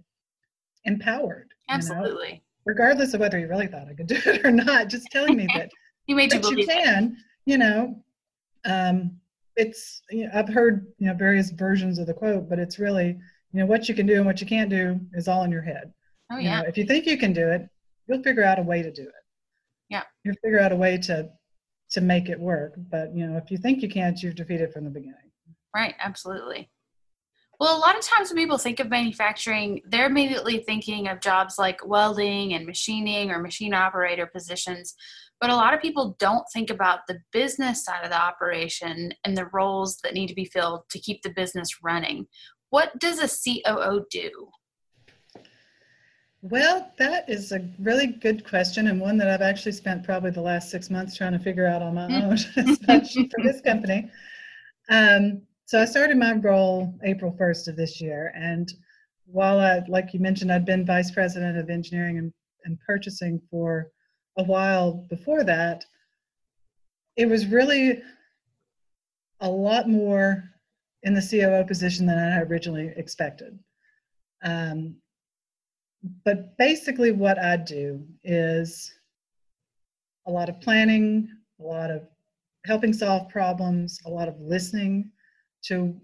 empowered. 0.86 1.50
Absolutely. 1.70 2.28
You 2.28 2.34
know? 2.34 2.40
Regardless 2.66 3.14
of 3.14 3.20
whether 3.20 3.38
he 3.38 3.46
really 3.46 3.68
thought 3.68 3.88
I 3.88 3.94
could 3.94 4.08
do 4.08 4.18
it 4.26 4.46
or 4.46 4.52
not, 4.52 4.90
just 4.90 5.08
telling 5.12 5.38
me 5.38 5.48
that, 5.54 5.70
he 6.08 6.14
made 6.14 6.34
you, 6.34 6.40
that 6.40 6.52
you 6.52 6.66
can, 6.66 7.18
it. 7.18 7.52
you 7.52 7.58
know, 7.58 8.04
um, 8.66 9.12
it's, 9.56 10.02
you 10.10 10.26
know, 10.26 10.32
I've 10.34 10.50
heard, 10.50 10.88
you 10.98 11.08
know, 11.08 11.14
various 11.14 11.52
versions 11.52 12.00
of 12.00 12.08
the 12.08 12.14
quote, 12.14 12.50
but 12.50 12.60
it's 12.60 12.80
really, 12.80 13.18
you 13.54 13.60
know, 13.60 13.66
what 13.66 13.88
you 13.88 13.96
can 13.96 14.06
do 14.06 14.16
and 14.16 14.26
what 14.26 14.42
you 14.42 14.48
can't 14.48 14.70
do 14.70 15.00
is 15.14 15.28
all 15.28 15.44
in 15.44 15.52
your 15.52 15.62
head. 15.62 15.94
Oh, 16.32 16.38
yeah. 16.38 16.58
You 16.58 16.64
know, 16.64 16.70
if 16.70 16.78
you 16.78 16.86
think 16.86 17.06
you 17.06 17.18
can 17.18 17.34
do 17.34 17.48
it, 17.48 17.70
you'll 18.08 18.24
figure 18.24 18.44
out 18.44 18.60
a 18.60 18.64
way 18.64 18.82
to 18.82 18.92
do 18.92 19.04
it. 19.04 19.14
Yeah. 19.90 20.04
You'll 20.24 20.36
figure 20.44 20.60
out 20.60 20.72
a 20.72 20.76
way 20.76 20.98
to 20.98 21.30
to 21.92 22.02
make 22.02 22.30
it 22.30 22.40
work. 22.40 22.74
But 22.78 23.16
you 23.16 23.26
know, 23.28 23.38
if 23.38 23.52
you 23.52 23.58
think 23.58 23.82
you 23.82 23.90
can't, 23.90 24.22
you've 24.22 24.36
defeated 24.36 24.74
from 24.74 24.84
the 24.84 24.90
beginning. 24.90 25.25
Right, 25.76 25.94
absolutely. 26.00 26.70
Well, 27.60 27.78
a 27.78 27.80
lot 27.80 27.98
of 27.98 28.02
times 28.02 28.30
when 28.30 28.38
people 28.38 28.58
think 28.58 28.80
of 28.80 28.90
manufacturing, 28.90 29.82
they're 29.86 30.06
immediately 30.06 30.60
thinking 30.60 31.10
of 31.10 31.20
jobs 31.20 31.56
like 31.58 31.86
welding 31.86 32.54
and 32.54 32.66
machining 32.66 33.30
or 33.30 33.40
machine 33.40 33.74
operator 33.74 34.26
positions. 34.26 34.96
But 35.42 35.50
a 35.50 35.56
lot 35.56 35.74
of 35.74 35.82
people 35.82 36.16
don't 36.18 36.46
think 36.54 36.70
about 36.70 37.00
the 37.10 37.20
business 37.34 37.84
side 37.84 38.06
of 38.06 38.10
the 38.10 38.22
operation 38.22 39.14
and 39.26 39.38
the 39.38 39.50
roles 39.52 39.98
that 39.98 40.14
need 40.14 40.28
to 40.28 40.34
be 40.34 40.46
filled 40.46 40.84
to 40.92 41.00
keep 41.00 41.22
the 41.24 41.34
business 41.36 41.84
running. 41.84 42.28
What 42.70 42.98
does 43.00 43.20
a 43.20 43.28
COO 43.28 44.06
do? 44.10 44.50
Well, 46.42 46.90
that 47.00 47.30
is 47.30 47.52
a 47.52 47.68
really 47.80 48.08
good 48.08 48.48
question, 48.48 48.88
and 48.88 49.02
one 49.02 49.18
that 49.18 49.30
I've 49.30 49.42
actually 49.42 49.74
spent 49.74 50.06
probably 50.06 50.32
the 50.32 50.42
last 50.42 50.70
six 50.70 50.90
months 50.90 51.18
trying 51.18 51.34
to 51.34 51.40
figure 51.40 51.68
out 51.68 51.82
on 51.82 51.96
my 51.96 52.06
own, 52.24 52.34
especially 52.56 53.30
for 53.30 53.44
this 53.44 53.60
company. 53.62 54.10
Um, 54.90 55.42
so 55.66 55.82
I 55.82 55.86
started 55.86 56.18
my 56.18 56.34
role 56.34 56.94
April 57.04 57.36
1st 57.40 57.70
of 57.70 57.76
this 57.76 58.00
year, 58.00 58.32
and 58.36 58.72
while 59.26 59.60
I, 59.60 59.82
like 59.88 60.14
you 60.14 60.20
mentioned, 60.20 60.52
I'd 60.52 60.66
been 60.66 60.86
vice 60.86 61.12
president 61.12 61.58
of 61.58 61.70
engineering 61.70 62.20
and, 62.20 62.34
and 62.66 62.80
purchasing 62.86 63.42
for 63.50 63.92
a 64.38 64.44
while 64.44 65.06
before 65.10 65.44
that, 65.44 65.84
it 67.16 67.28
was 67.28 67.48
really 67.48 68.02
a 69.40 69.50
lot 69.50 69.90
more 69.90 70.44
in 71.04 71.14
the 71.14 71.22
COO 71.22 71.66
position 71.66 72.06
than 72.06 72.18
I 72.18 72.42
originally 72.42 72.92
expected. 72.96 73.58
Um, 74.44 74.98
but 76.24 76.56
basically 76.58 77.12
what 77.12 77.40
I 77.40 77.58
do 77.58 78.06
is 78.24 78.94
a 80.28 80.32
lot 80.32 80.50
of 80.50 80.62
planning, 80.62 81.30
a 81.60 81.64
lot 81.64 81.90
of 81.90 82.08
helping 82.66 82.94
solve 82.94 83.30
problems, 83.30 84.00
a 84.06 84.10
lot 84.10 84.28
of 84.28 84.40
listening 84.40 85.12
to 85.68 85.96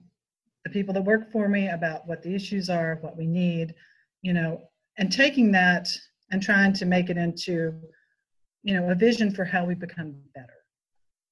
the 0.64 0.70
people 0.70 0.94
that 0.94 1.04
work 1.04 1.32
for 1.32 1.48
me 1.48 1.70
about 1.70 2.08
what 2.08 2.22
the 2.22 2.34
issues 2.34 2.70
are, 2.70 3.00
what 3.02 3.18
we 3.18 3.26
need, 3.26 3.74
you 4.22 4.34
know, 4.34 4.62
and 4.98 5.12
taking 5.12 5.52
that 5.52 5.88
and 6.32 6.42
trying 6.42 6.74
to 6.74 6.86
make 6.86 7.10
it 7.10 7.18
into, 7.18 7.74
you 8.64 8.74
know, 8.74 8.90
a 8.90 8.96
vision 8.96 9.34
for 9.34 9.44
how 9.44 9.66
we 9.66 9.74
become 9.74 10.16
better. 10.36 10.48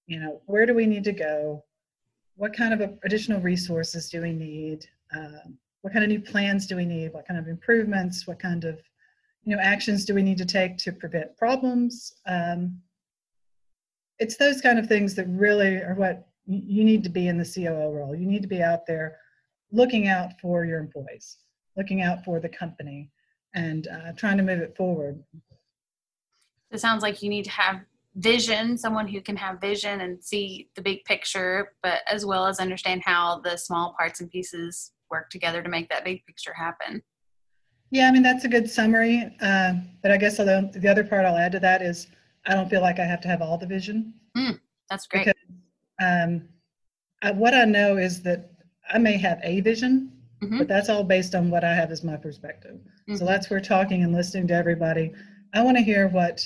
You 0.07 0.19
know, 0.19 0.41
where 0.47 0.65
do 0.65 0.73
we 0.73 0.87
need 0.87 1.03
to 1.03 1.11
go? 1.11 1.63
What 2.35 2.53
kind 2.53 2.73
of 2.73 2.97
additional 3.03 3.41
resources 3.41 4.09
do 4.09 4.21
we 4.21 4.31
need? 4.31 4.85
Um, 5.15 5.57
what 5.81 5.93
kind 5.93 6.03
of 6.03 6.09
new 6.09 6.19
plans 6.19 6.67
do 6.67 6.75
we 6.75 6.85
need 6.85 7.13
what 7.13 7.27
kind 7.27 7.39
of 7.39 7.47
improvements 7.47 8.27
what 8.27 8.39
kind 8.39 8.63
of 8.63 8.81
you 9.43 9.55
know 9.55 9.61
actions 9.61 10.05
do 10.05 10.13
we 10.13 10.21
need 10.21 10.37
to 10.37 10.45
take 10.45 10.77
to 10.77 10.91
prevent 10.91 11.35
problems 11.37 12.13
um, 12.25 12.79
it's 14.19 14.35
those 14.35 14.61
kind 14.61 14.77
of 14.77 14.87
things 14.87 15.15
that 15.15 15.27
really 15.27 15.77
are 15.77 15.95
what 15.95 16.27
you 16.49 16.83
need 16.83 17.03
to 17.03 17.09
be 17.09 17.27
in 17.27 17.37
the 17.37 17.45
coo 17.45 17.69
role 17.69 18.15
you 18.15 18.25
need 18.25 18.41
to 18.41 18.47
be 18.47 18.61
out 18.61 18.85
there 18.85 19.17
looking 19.71 20.07
out 20.07 20.31
for 20.41 20.65
your 20.65 20.79
employees 20.79 21.37
looking 21.77 22.01
out 22.01 22.23
for 22.25 22.39
the 22.39 22.49
company 22.49 23.09
and 23.55 23.87
uh, 23.87 24.11
trying 24.17 24.37
to 24.37 24.43
move 24.43 24.59
it 24.59 24.75
forward 24.75 25.23
it 26.71 26.79
sounds 26.79 27.01
like 27.01 27.21
you 27.21 27.29
need 27.29 27.45
to 27.45 27.51
have 27.51 27.81
vision 28.15 28.77
someone 28.77 29.07
who 29.07 29.21
can 29.21 29.35
have 29.35 29.61
vision 29.61 30.01
and 30.01 30.21
see 30.23 30.69
the 30.75 30.81
big 30.81 31.03
picture 31.05 31.73
but 31.83 31.99
as 32.11 32.25
well 32.25 32.47
as 32.47 32.59
understand 32.59 33.01
how 33.05 33.39
the 33.41 33.55
small 33.55 33.93
parts 33.97 34.19
and 34.19 34.31
pieces 34.31 34.91
work 35.09 35.29
together 35.29 35.61
to 35.61 35.69
make 35.69 35.89
that 35.89 36.05
big 36.05 36.25
picture 36.25 36.53
happen. 36.53 37.01
Yeah, 37.91 38.07
I 38.07 38.11
mean, 38.11 38.21
that's 38.21 38.45
a 38.45 38.47
good 38.47 38.69
summary. 38.69 39.35
Uh, 39.41 39.73
but 40.01 40.11
I 40.11 40.17
guess 40.17 40.37
the 40.37 40.87
other 40.89 41.03
part 41.03 41.25
I'll 41.25 41.37
add 41.37 41.51
to 41.53 41.59
that 41.59 41.81
is 41.81 42.07
I 42.45 42.53
don't 42.53 42.69
feel 42.69 42.81
like 42.81 42.99
I 42.99 43.05
have 43.05 43.21
to 43.21 43.27
have 43.27 43.41
all 43.41 43.57
the 43.57 43.65
vision. 43.65 44.13
Mm, 44.37 44.59
that's 44.89 45.07
great. 45.07 45.25
Because 45.25 45.38
um, 45.99 46.47
I, 47.21 47.31
what 47.31 47.53
I 47.53 47.65
know 47.65 47.97
is 47.97 48.21
that 48.23 48.51
I 48.91 48.97
may 48.97 49.17
have 49.17 49.39
a 49.43 49.61
vision, 49.61 50.11
mm-hmm. 50.41 50.59
but 50.59 50.67
that's 50.67 50.89
all 50.89 51.03
based 51.03 51.35
on 51.35 51.49
what 51.49 51.63
I 51.63 51.73
have 51.73 51.91
as 51.91 52.03
my 52.03 52.17
perspective. 52.17 52.75
Mm-hmm. 52.75 53.15
So 53.15 53.25
that's 53.25 53.49
where 53.49 53.59
talking 53.59 54.03
and 54.03 54.13
listening 54.13 54.47
to 54.47 54.53
everybody. 54.55 55.11
I 55.53 55.63
want 55.63 55.77
to 55.77 55.83
hear 55.83 56.07
what 56.07 56.45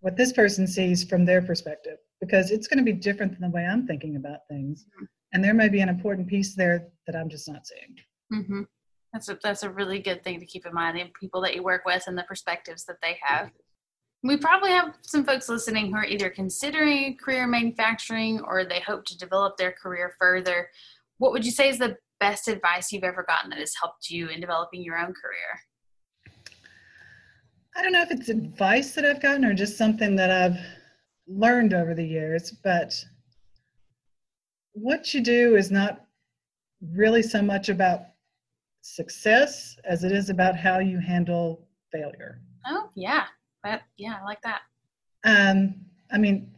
what 0.00 0.16
this 0.16 0.32
person 0.32 0.66
sees 0.66 1.04
from 1.04 1.24
their 1.24 1.40
perspective 1.40 1.98
because 2.20 2.50
it's 2.50 2.66
going 2.66 2.78
to 2.78 2.84
be 2.84 2.92
different 2.92 3.32
than 3.32 3.48
the 3.48 3.54
way 3.54 3.64
I'm 3.64 3.86
thinking 3.86 4.16
about 4.16 4.40
things. 4.48 4.84
Mm-hmm 4.96 5.04
and 5.32 5.42
there 5.42 5.54
may 5.54 5.68
be 5.68 5.80
an 5.80 5.88
important 5.88 6.28
piece 6.28 6.54
there 6.54 6.88
that 7.06 7.16
I'm 7.16 7.28
just 7.28 7.48
not 7.48 7.66
seeing. 7.66 7.96
Mm-hmm. 8.32 8.62
That's 9.12 9.28
a, 9.28 9.38
that's 9.42 9.62
a 9.62 9.70
really 9.70 9.98
good 9.98 10.22
thing 10.24 10.40
to 10.40 10.46
keep 10.46 10.66
in 10.66 10.74
mind. 10.74 10.98
The 10.98 11.10
people 11.18 11.40
that 11.42 11.54
you 11.54 11.62
work 11.62 11.82
with 11.84 12.04
and 12.06 12.16
the 12.16 12.22
perspectives 12.24 12.84
that 12.84 12.96
they 13.02 13.18
have. 13.22 13.50
We 14.24 14.36
probably 14.36 14.70
have 14.70 14.94
some 15.02 15.24
folks 15.24 15.48
listening 15.48 15.88
who 15.88 15.96
are 15.96 16.04
either 16.04 16.30
considering 16.30 17.04
a 17.04 17.14
career 17.14 17.44
in 17.44 17.50
manufacturing 17.50 18.40
or 18.40 18.64
they 18.64 18.80
hope 18.80 19.04
to 19.06 19.18
develop 19.18 19.56
their 19.56 19.72
career 19.72 20.14
further. 20.18 20.68
What 21.18 21.32
would 21.32 21.44
you 21.44 21.50
say 21.50 21.68
is 21.68 21.78
the 21.78 21.96
best 22.20 22.46
advice 22.46 22.92
you've 22.92 23.02
ever 23.02 23.24
gotten 23.26 23.50
that 23.50 23.58
has 23.58 23.74
helped 23.80 24.10
you 24.10 24.28
in 24.28 24.40
developing 24.40 24.84
your 24.84 24.96
own 24.96 25.12
career? 25.12 26.38
I 27.74 27.82
don't 27.82 27.92
know 27.92 28.02
if 28.02 28.12
it's 28.12 28.28
advice 28.28 28.94
that 28.94 29.04
I've 29.04 29.20
gotten 29.20 29.44
or 29.44 29.54
just 29.54 29.76
something 29.76 30.14
that 30.16 30.30
I've 30.30 30.58
learned 31.26 31.74
over 31.74 31.94
the 31.94 32.06
years, 32.06 32.52
but 32.62 33.04
what 34.72 35.12
you 35.12 35.20
do 35.20 35.56
is 35.56 35.70
not 35.72 36.06
really 36.94 37.22
so 37.22 37.42
much 37.42 37.68
about 37.70 38.02
success 38.82 39.76
as 39.84 40.04
it 40.04 40.12
is 40.12 40.30
about 40.30 40.56
how 40.56 40.78
you 40.78 40.98
handle 40.98 41.66
failure. 41.90 42.40
Oh, 42.66 42.88
yeah. 42.94 43.24
That, 43.64 43.82
yeah, 43.96 44.18
I 44.20 44.24
like 44.24 44.42
that. 44.42 44.62
Um, 45.24 45.74
I 46.10 46.18
mean, 46.18 46.50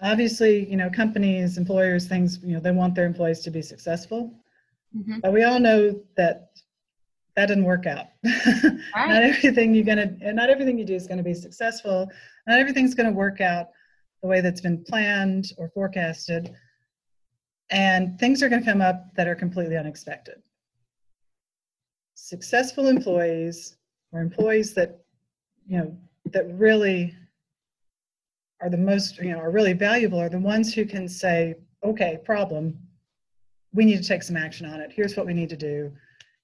obviously, 0.00 0.68
you 0.70 0.76
know, 0.76 0.90
companies, 0.90 1.58
employers, 1.58 2.06
things, 2.06 2.40
you 2.42 2.54
know, 2.54 2.60
they 2.60 2.70
want 2.70 2.94
their 2.94 3.06
employees 3.06 3.40
to 3.40 3.50
be 3.50 3.62
successful. 3.62 4.34
Mm-hmm. 4.96 5.20
But 5.20 5.32
we 5.32 5.44
all 5.44 5.60
know 5.60 6.00
that 6.16 6.50
that 7.36 7.46
didn't 7.46 7.64
work 7.64 7.86
out. 7.86 8.06
Right. 8.96 9.08
not 9.08 9.22
everything 9.22 9.74
you're 9.74 9.84
gonna, 9.84 10.16
not 10.32 10.50
everything 10.50 10.76
you 10.78 10.84
do 10.84 10.94
is 10.94 11.06
going 11.06 11.18
to 11.18 11.24
be 11.24 11.34
successful. 11.34 12.10
Not 12.46 12.58
everything's 12.58 12.94
going 12.94 13.08
to 13.08 13.14
work 13.14 13.40
out 13.40 13.68
the 14.22 14.28
way 14.28 14.40
that's 14.40 14.60
been 14.60 14.82
planned 14.84 15.52
or 15.58 15.68
forecasted 15.68 16.54
and 17.70 18.18
things 18.18 18.42
are 18.42 18.48
going 18.48 18.62
to 18.62 18.68
come 18.68 18.80
up 18.80 19.14
that 19.14 19.28
are 19.28 19.34
completely 19.34 19.76
unexpected. 19.76 20.42
Successful 22.14 22.88
employees 22.88 23.76
or 24.12 24.20
employees 24.20 24.74
that, 24.74 25.04
you 25.66 25.78
know, 25.78 25.96
that 26.32 26.52
really 26.54 27.14
are 28.60 28.70
the 28.70 28.76
most, 28.76 29.18
you 29.18 29.32
know, 29.32 29.38
are 29.38 29.50
really 29.50 29.72
valuable 29.72 30.20
are 30.20 30.28
the 30.28 30.38
ones 30.38 30.74
who 30.74 30.84
can 30.84 31.08
say, 31.08 31.54
okay, 31.84 32.18
problem, 32.24 32.78
we 33.72 33.84
need 33.84 34.02
to 34.02 34.08
take 34.08 34.22
some 34.22 34.36
action 34.36 34.66
on 34.66 34.80
it. 34.80 34.92
Here's 34.94 35.16
what 35.16 35.26
we 35.26 35.34
need 35.34 35.48
to 35.50 35.56
do. 35.56 35.92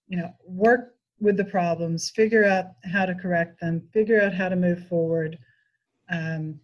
You 0.09 0.19
know, 0.19 0.33
work 0.47 0.95
with 1.21 1.37
the 1.37 1.45
problems, 1.45 2.11
figure 2.11 2.45
out 2.45 2.67
how 2.85 3.07
to 3.07 3.15
correct 3.15 3.61
them, 3.61 3.89
figure 3.93 4.21
out 4.21 4.35
how 4.35 4.49
to 4.49 4.57
move 4.57 4.87
forward. 4.89 5.39
Um, 6.11 6.61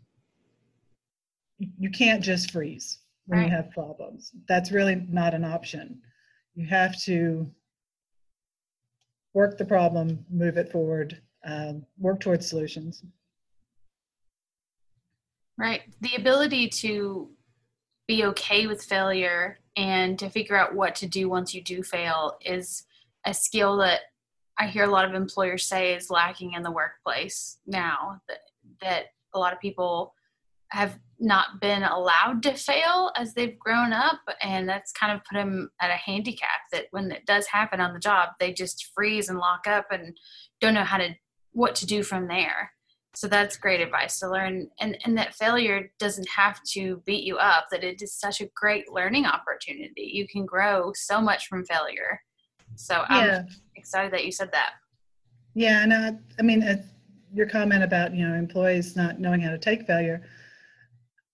you 1.58 1.90
can't 1.90 2.22
just 2.22 2.50
freeze 2.50 2.98
when 3.26 3.40
right. 3.40 3.44
you 3.46 3.54
have 3.54 3.70
problems. 3.70 4.32
That's 4.48 4.72
really 4.72 5.06
not 5.08 5.34
an 5.34 5.44
option. 5.44 6.00
You 6.54 6.66
have 6.66 7.00
to 7.04 7.50
work 9.34 9.58
the 9.58 9.64
problem, 9.64 10.24
move 10.30 10.56
it 10.56 10.70
forward, 10.70 11.20
um, 11.44 11.84
work 11.98 12.20
towards 12.20 12.46
solutions. 12.48 13.02
Right. 15.58 15.82
The 16.00 16.16
ability 16.16 16.68
to 16.68 17.30
be 18.08 18.24
okay 18.24 18.66
with 18.66 18.82
failure 18.82 19.58
and 19.76 20.18
to 20.18 20.28
figure 20.28 20.56
out 20.56 20.74
what 20.74 20.94
to 20.96 21.06
do 21.06 21.28
once 21.28 21.54
you 21.54 21.62
do 21.62 21.82
fail 21.82 22.36
is 22.44 22.84
a 23.24 23.32
skill 23.32 23.76
that 23.78 24.00
I 24.58 24.66
hear 24.66 24.84
a 24.84 24.90
lot 24.90 25.04
of 25.04 25.14
employers 25.14 25.66
say 25.66 25.94
is 25.94 26.10
lacking 26.10 26.52
in 26.52 26.62
the 26.62 26.70
workplace 26.70 27.58
now. 27.66 28.20
That 28.28 28.38
that 28.80 29.04
a 29.34 29.38
lot 29.38 29.52
of 29.52 29.60
people 29.60 30.14
have 30.70 30.98
not 31.18 31.60
been 31.60 31.82
allowed 31.82 32.42
to 32.42 32.54
fail 32.54 33.12
as 33.16 33.34
they've 33.34 33.58
grown 33.58 33.92
up 33.92 34.20
and 34.42 34.68
that's 34.68 34.90
kind 34.92 35.12
of 35.12 35.22
put 35.24 35.36
them 35.36 35.70
at 35.80 35.90
a 35.90 35.94
handicap 35.94 36.60
that 36.72 36.86
when 36.90 37.12
it 37.12 37.24
does 37.26 37.46
happen 37.46 37.80
on 37.80 37.92
the 37.92 38.00
job 38.00 38.30
they 38.40 38.52
just 38.52 38.90
freeze 38.94 39.28
and 39.28 39.38
lock 39.38 39.66
up 39.66 39.86
and 39.90 40.16
don't 40.60 40.74
know 40.74 40.82
how 40.82 40.96
to 40.96 41.14
what 41.52 41.74
to 41.76 41.86
do 41.86 42.02
from 42.02 42.28
there. 42.28 42.72
So 43.14 43.28
that's 43.28 43.58
great 43.58 43.80
advice 43.80 44.18
to 44.20 44.30
learn 44.30 44.68
and 44.80 44.96
and 45.04 45.16
that 45.18 45.34
failure 45.34 45.92
doesn't 45.98 46.28
have 46.28 46.60
to 46.72 47.02
beat 47.04 47.24
you 47.24 47.36
up 47.36 47.66
that 47.70 47.84
it 47.84 48.00
is 48.00 48.14
such 48.14 48.40
a 48.40 48.48
great 48.56 48.90
learning 48.90 49.26
opportunity. 49.26 50.10
You 50.14 50.26
can 50.26 50.46
grow 50.46 50.92
so 50.94 51.20
much 51.20 51.46
from 51.46 51.64
failure. 51.66 52.20
So 52.76 53.04
i'm 53.08 53.46
excited 53.76 54.12
that 54.14 54.24
you 54.24 54.32
said 54.32 54.50
that. 54.52 54.72
Yeah 55.54 55.82
and 55.82 55.92
uh, 55.92 56.12
i 56.38 56.42
mean 56.42 56.62
uh, 56.62 56.82
your 57.34 57.46
comment 57.46 57.84
about 57.84 58.14
you 58.14 58.26
know 58.26 58.34
employees 58.34 58.96
not 58.96 59.20
knowing 59.20 59.42
how 59.42 59.50
to 59.50 59.58
take 59.58 59.86
failure 59.86 60.22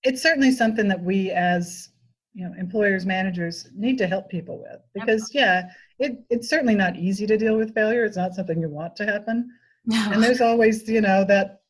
it's 0.02 0.22
certainly 0.22 0.50
something 0.50 0.88
that 0.88 1.00
we 1.00 1.30
as 1.30 1.90
you 2.34 2.44
know 2.44 2.54
employers 2.58 3.04
managers 3.06 3.68
need 3.74 3.98
to 3.98 4.06
help 4.06 4.28
people 4.28 4.58
with. 4.58 4.80
Because 4.94 5.30
yeah 5.32 5.70
it, 5.98 6.18
it's 6.30 6.48
certainly 6.48 6.74
not 6.74 6.96
easy 6.96 7.26
to 7.26 7.36
deal 7.36 7.56
with 7.56 7.74
failure. 7.74 8.04
It's 8.04 8.16
not 8.16 8.34
something 8.34 8.60
you 8.60 8.68
want 8.68 8.96
to 8.96 9.06
happen 9.06 9.50
no. 9.88 10.08
and 10.12 10.22
there's 10.22 10.40
always 10.40 10.88
you 10.88 11.00
know 11.00 11.24
that 11.24 11.62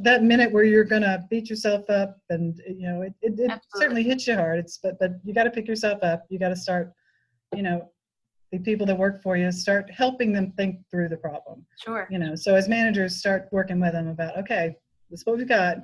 that 0.00 0.22
minute 0.22 0.50
where 0.50 0.64
you're 0.64 0.82
gonna 0.82 1.24
beat 1.30 1.48
yourself 1.48 1.88
up 1.90 2.18
and 2.30 2.60
you 2.66 2.88
know 2.88 3.02
it, 3.02 3.14
it, 3.22 3.38
it 3.38 3.60
certainly 3.76 4.02
hits 4.02 4.26
you 4.26 4.34
hard. 4.34 4.58
It's 4.58 4.78
but 4.78 4.98
but 4.98 5.12
you 5.24 5.32
got 5.32 5.44
to 5.44 5.50
pick 5.50 5.68
yourself 5.68 6.02
up. 6.02 6.24
You 6.30 6.38
got 6.38 6.48
to 6.48 6.56
start 6.56 6.92
you 7.54 7.62
know 7.62 7.90
the 8.50 8.58
people 8.58 8.86
that 8.86 8.96
work 8.96 9.22
for 9.22 9.36
you 9.36 9.52
start 9.52 9.90
helping 9.90 10.32
them 10.32 10.52
think 10.52 10.80
through 10.90 11.10
the 11.10 11.18
problem. 11.18 11.64
Sure. 11.84 12.08
You 12.10 12.18
know 12.18 12.34
so 12.34 12.54
as 12.54 12.68
managers 12.68 13.16
start 13.16 13.48
working 13.52 13.78
with 13.78 13.92
them 13.92 14.08
about 14.08 14.38
okay 14.38 14.76
this 15.10 15.20
is 15.20 15.26
what 15.26 15.36
we've 15.36 15.48
got. 15.48 15.78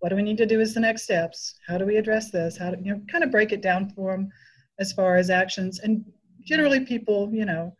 What 0.00 0.10
do 0.10 0.16
we 0.16 0.22
need 0.22 0.38
to 0.38 0.46
do 0.46 0.60
as 0.60 0.74
the 0.74 0.80
next 0.80 1.02
steps? 1.02 1.58
How 1.66 1.78
do 1.78 1.84
we 1.84 1.96
address 1.96 2.30
this? 2.30 2.56
How 2.56 2.70
do 2.72 2.82
you 2.82 2.92
know 2.92 3.00
kind 3.10 3.24
of 3.24 3.30
break 3.30 3.52
it 3.52 3.62
down 3.62 3.90
for 3.90 4.12
them 4.12 4.30
as 4.78 4.92
far 4.92 5.16
as 5.16 5.30
actions. 5.30 5.80
And 5.80 6.04
generally 6.44 6.80
people 6.80 7.30
you 7.32 7.44
know 7.44 7.74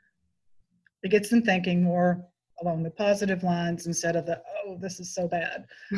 it 1.02 1.10
gets 1.10 1.30
them 1.30 1.42
thinking 1.42 1.82
more 1.82 2.25
along 2.62 2.83
the 2.83 2.91
positive 2.91 3.43
lines 3.43 3.87
instead 3.87 4.17
of 4.17 4.27
the 4.27 4.41
oh 4.67 4.77
this 4.81 5.00
is 5.00 5.15
so 5.15 5.29
bad. 5.29 5.65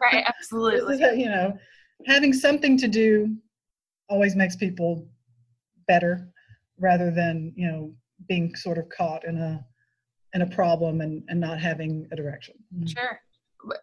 Right 0.00 0.24
absolutely. 0.28 0.98
you 1.20 1.26
know 1.28 1.56
having 2.06 2.32
something 2.32 2.76
to 2.78 2.88
do 2.88 3.36
always 4.08 4.34
makes 4.36 4.56
people 4.56 5.08
better 5.86 6.28
rather 6.78 7.10
than 7.10 7.52
you 7.56 7.66
know 7.66 7.94
being 8.28 8.54
sort 8.54 8.78
of 8.78 8.88
caught 8.88 9.24
in 9.24 9.36
a 9.36 9.64
in 10.34 10.42
a 10.42 10.46
problem 10.46 11.00
and 11.00 11.22
and 11.28 11.40
not 11.40 11.58
having 11.58 12.08
a 12.12 12.16
direction. 12.16 12.54
Mm-hmm. 12.74 12.86
Sure. 12.86 13.20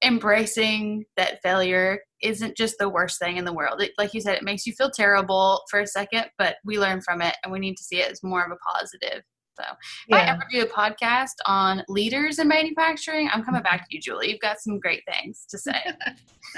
Embracing 0.03 1.06
that 1.15 1.41
failure 1.41 2.00
isn't 2.22 2.58
just 2.58 2.75
the 2.79 2.89
worst 2.89 3.18
thing 3.18 3.38
in 3.38 3.46
the 3.46 3.53
world. 3.53 3.82
It, 3.82 3.91
like 3.98 4.13
you 4.13 4.20
said, 4.20 4.36
it 4.36 4.44
makes 4.44 4.65
you 4.65 4.74
feel 4.74 4.91
terrible 4.91 5.62
for 5.70 5.79
a 5.79 5.88
second, 5.88 6.25
but 6.38 6.58
we 6.65 6.77
learn 6.77 7.01
from 7.01 7.22
it 7.22 7.36
and 7.44 7.53
we 7.53 7.60
need 7.60 7.77
to 7.77 7.84
see 7.84 8.01
it 8.01 8.12
as 8.12 8.22
more 8.22 8.44
of 8.44 8.51
a 8.51 8.77
positive. 8.77 9.24
So, 9.59 9.65
if 9.71 9.77
yeah. 10.09 10.17
I 10.17 10.21
ever 10.29 10.43
do 10.49 10.61
a 10.61 10.65
podcast 10.65 11.35
on 11.45 11.83
leaders 11.89 12.39
in 12.39 12.47
manufacturing, 12.47 13.29
I'm 13.31 13.43
coming 13.43 13.61
back 13.61 13.89
to 13.89 13.95
you, 13.95 13.99
Julie. 13.99 14.31
You've 14.31 14.39
got 14.39 14.59
some 14.59 14.79
great 14.79 15.03
things 15.05 15.45
to 15.49 15.57
say. 15.57 15.83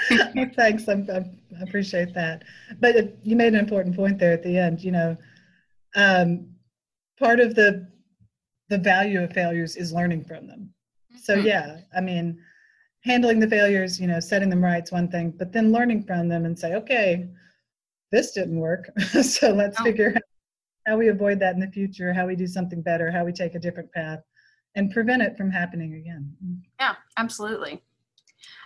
Thanks. 0.54 0.88
I'm, 0.88 1.08
i 1.10 1.62
appreciate 1.62 2.14
that. 2.14 2.44
But 2.78 3.16
you 3.24 3.34
made 3.34 3.54
an 3.54 3.60
important 3.60 3.96
point 3.96 4.18
there 4.18 4.32
at 4.32 4.42
the 4.44 4.56
end. 4.56 4.82
You 4.82 4.92
know, 4.92 5.16
um, 5.96 6.48
part 7.18 7.40
of 7.40 7.54
the 7.54 7.88
the 8.68 8.78
value 8.78 9.22
of 9.22 9.32
failures 9.32 9.76
is 9.76 9.92
learning 9.92 10.24
from 10.24 10.46
them. 10.46 10.72
So 11.20 11.36
mm-hmm. 11.36 11.46
yeah, 11.46 11.78
I 11.94 12.00
mean, 12.00 12.38
handling 13.04 13.40
the 13.40 13.48
failures, 13.48 14.00
you 14.00 14.06
know, 14.06 14.20
setting 14.20 14.48
them 14.48 14.62
right 14.62 14.82
is 14.82 14.92
one 14.92 15.08
thing, 15.08 15.34
but 15.36 15.52
then 15.52 15.72
learning 15.72 16.04
from 16.04 16.28
them 16.28 16.44
and 16.44 16.58
say, 16.58 16.74
okay, 16.74 17.28
this 18.12 18.32
didn't 18.32 18.58
work. 18.58 18.88
so 19.22 19.52
let's 19.52 19.78
oh. 19.80 19.84
figure 19.84 20.12
out 20.14 20.22
how 20.86 20.96
we 20.96 21.08
avoid 21.08 21.38
that 21.40 21.54
in 21.54 21.60
the 21.60 21.68
future, 21.68 22.12
how 22.12 22.26
we 22.26 22.36
do 22.36 22.46
something 22.46 22.82
better, 22.82 23.10
how 23.10 23.24
we 23.24 23.32
take 23.32 23.54
a 23.54 23.58
different 23.58 23.90
path 23.92 24.20
and 24.74 24.90
prevent 24.90 25.22
it 25.22 25.36
from 25.36 25.50
happening 25.50 25.94
again. 25.94 26.34
Yeah, 26.80 26.94
absolutely. 27.16 27.82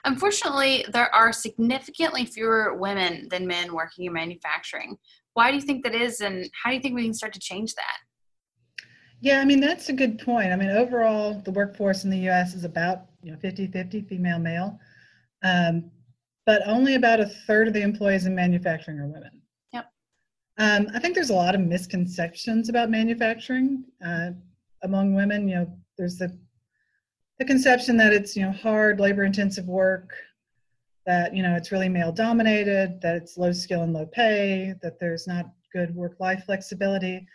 Unfortunately, 0.04 0.84
there 0.92 1.14
are 1.14 1.32
significantly 1.32 2.24
fewer 2.24 2.74
women 2.74 3.28
than 3.30 3.46
men 3.46 3.74
working 3.74 4.06
in 4.06 4.12
manufacturing. 4.12 4.96
Why 5.34 5.50
do 5.50 5.56
you 5.56 5.62
think 5.62 5.84
that 5.84 5.94
is, 5.94 6.20
and 6.20 6.48
how 6.62 6.70
do 6.70 6.76
you 6.76 6.82
think 6.82 6.94
we 6.94 7.04
can 7.04 7.12
start 7.12 7.34
to 7.34 7.40
change 7.40 7.74
that? 7.74 7.98
Yeah, 9.20 9.40
I 9.40 9.44
mean, 9.44 9.60
that's 9.60 9.88
a 9.88 9.92
good 9.92 10.18
point. 10.18 10.52
I 10.52 10.56
mean, 10.56 10.70
overall, 10.70 11.34
the 11.44 11.50
workforce 11.50 12.04
in 12.04 12.10
the 12.10 12.28
US 12.30 12.54
is 12.54 12.64
about 12.64 13.06
you 13.26 13.32
know 13.32 13.38
50 13.38 13.66
50 13.66 14.02
female 14.02 14.38
male 14.38 14.78
um, 15.42 15.90
but 16.46 16.62
only 16.66 16.94
about 16.94 17.18
a 17.18 17.26
third 17.26 17.66
of 17.66 17.74
the 17.74 17.82
employees 17.82 18.24
in 18.24 18.34
manufacturing 18.34 19.00
are 19.00 19.08
women 19.08 19.35
um, 20.58 20.88
i 20.94 20.98
think 20.98 21.14
there's 21.14 21.30
a 21.30 21.34
lot 21.34 21.54
of 21.54 21.60
misconceptions 21.60 22.68
about 22.68 22.90
manufacturing 22.90 23.84
uh, 24.04 24.30
among 24.82 25.14
women 25.14 25.48
you 25.48 25.54
know 25.54 25.78
there's 25.98 26.16
the 26.16 26.36
the 27.38 27.44
conception 27.44 27.96
that 27.96 28.12
it's 28.12 28.36
you 28.36 28.42
know 28.42 28.52
hard 28.52 29.00
labor 29.00 29.24
intensive 29.24 29.66
work 29.66 30.10
that 31.04 31.34
you 31.34 31.42
know 31.42 31.54
it's 31.54 31.72
really 31.72 31.88
male 31.88 32.12
dominated 32.12 33.00
that 33.00 33.16
it's 33.16 33.36
low 33.36 33.52
skill 33.52 33.82
and 33.82 33.92
low 33.92 34.06
pay 34.06 34.74
that 34.82 34.98
there's 34.98 35.26
not 35.26 35.46
good 35.72 35.94
work 35.94 36.16
life 36.20 36.42
flexibility 36.44 37.26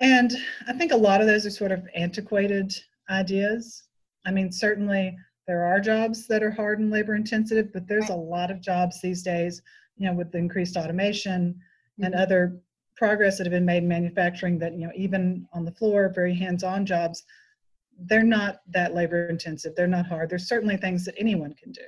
and 0.00 0.32
i 0.68 0.72
think 0.72 0.92
a 0.92 0.96
lot 0.96 1.20
of 1.20 1.26
those 1.26 1.44
are 1.46 1.50
sort 1.50 1.72
of 1.72 1.86
antiquated 1.94 2.74
ideas 3.10 3.84
I 4.26 4.30
mean, 4.30 4.50
certainly 4.50 5.16
there 5.46 5.64
are 5.64 5.80
jobs 5.80 6.26
that 6.28 6.42
are 6.42 6.50
hard 6.50 6.78
and 6.78 6.90
labor 6.90 7.14
intensive, 7.14 7.72
but 7.72 7.86
there's 7.86 8.08
a 8.08 8.14
lot 8.14 8.50
of 8.50 8.60
jobs 8.60 9.00
these 9.00 9.22
days, 9.22 9.60
you 9.96 10.06
know, 10.06 10.14
with 10.14 10.32
the 10.32 10.38
increased 10.38 10.76
automation. 10.76 11.60
And 12.02 12.14
other 12.14 12.60
progress 12.96 13.38
that 13.38 13.44
have 13.44 13.52
been 13.52 13.64
made 13.64 13.82
in 13.82 13.88
manufacturing 13.88 14.58
that, 14.58 14.74
you 14.74 14.86
know, 14.86 14.92
even 14.94 15.46
on 15.52 15.64
the 15.64 15.72
floor, 15.72 16.12
very 16.14 16.34
hands-on 16.34 16.86
jobs, 16.86 17.24
they're 18.06 18.22
not 18.22 18.60
that 18.68 18.94
labor 18.94 19.28
intensive. 19.28 19.74
They're 19.74 19.86
not 19.86 20.06
hard. 20.06 20.30
There's 20.30 20.48
certainly 20.48 20.76
things 20.76 21.04
that 21.04 21.14
anyone 21.18 21.54
can 21.54 21.72
do. 21.72 21.82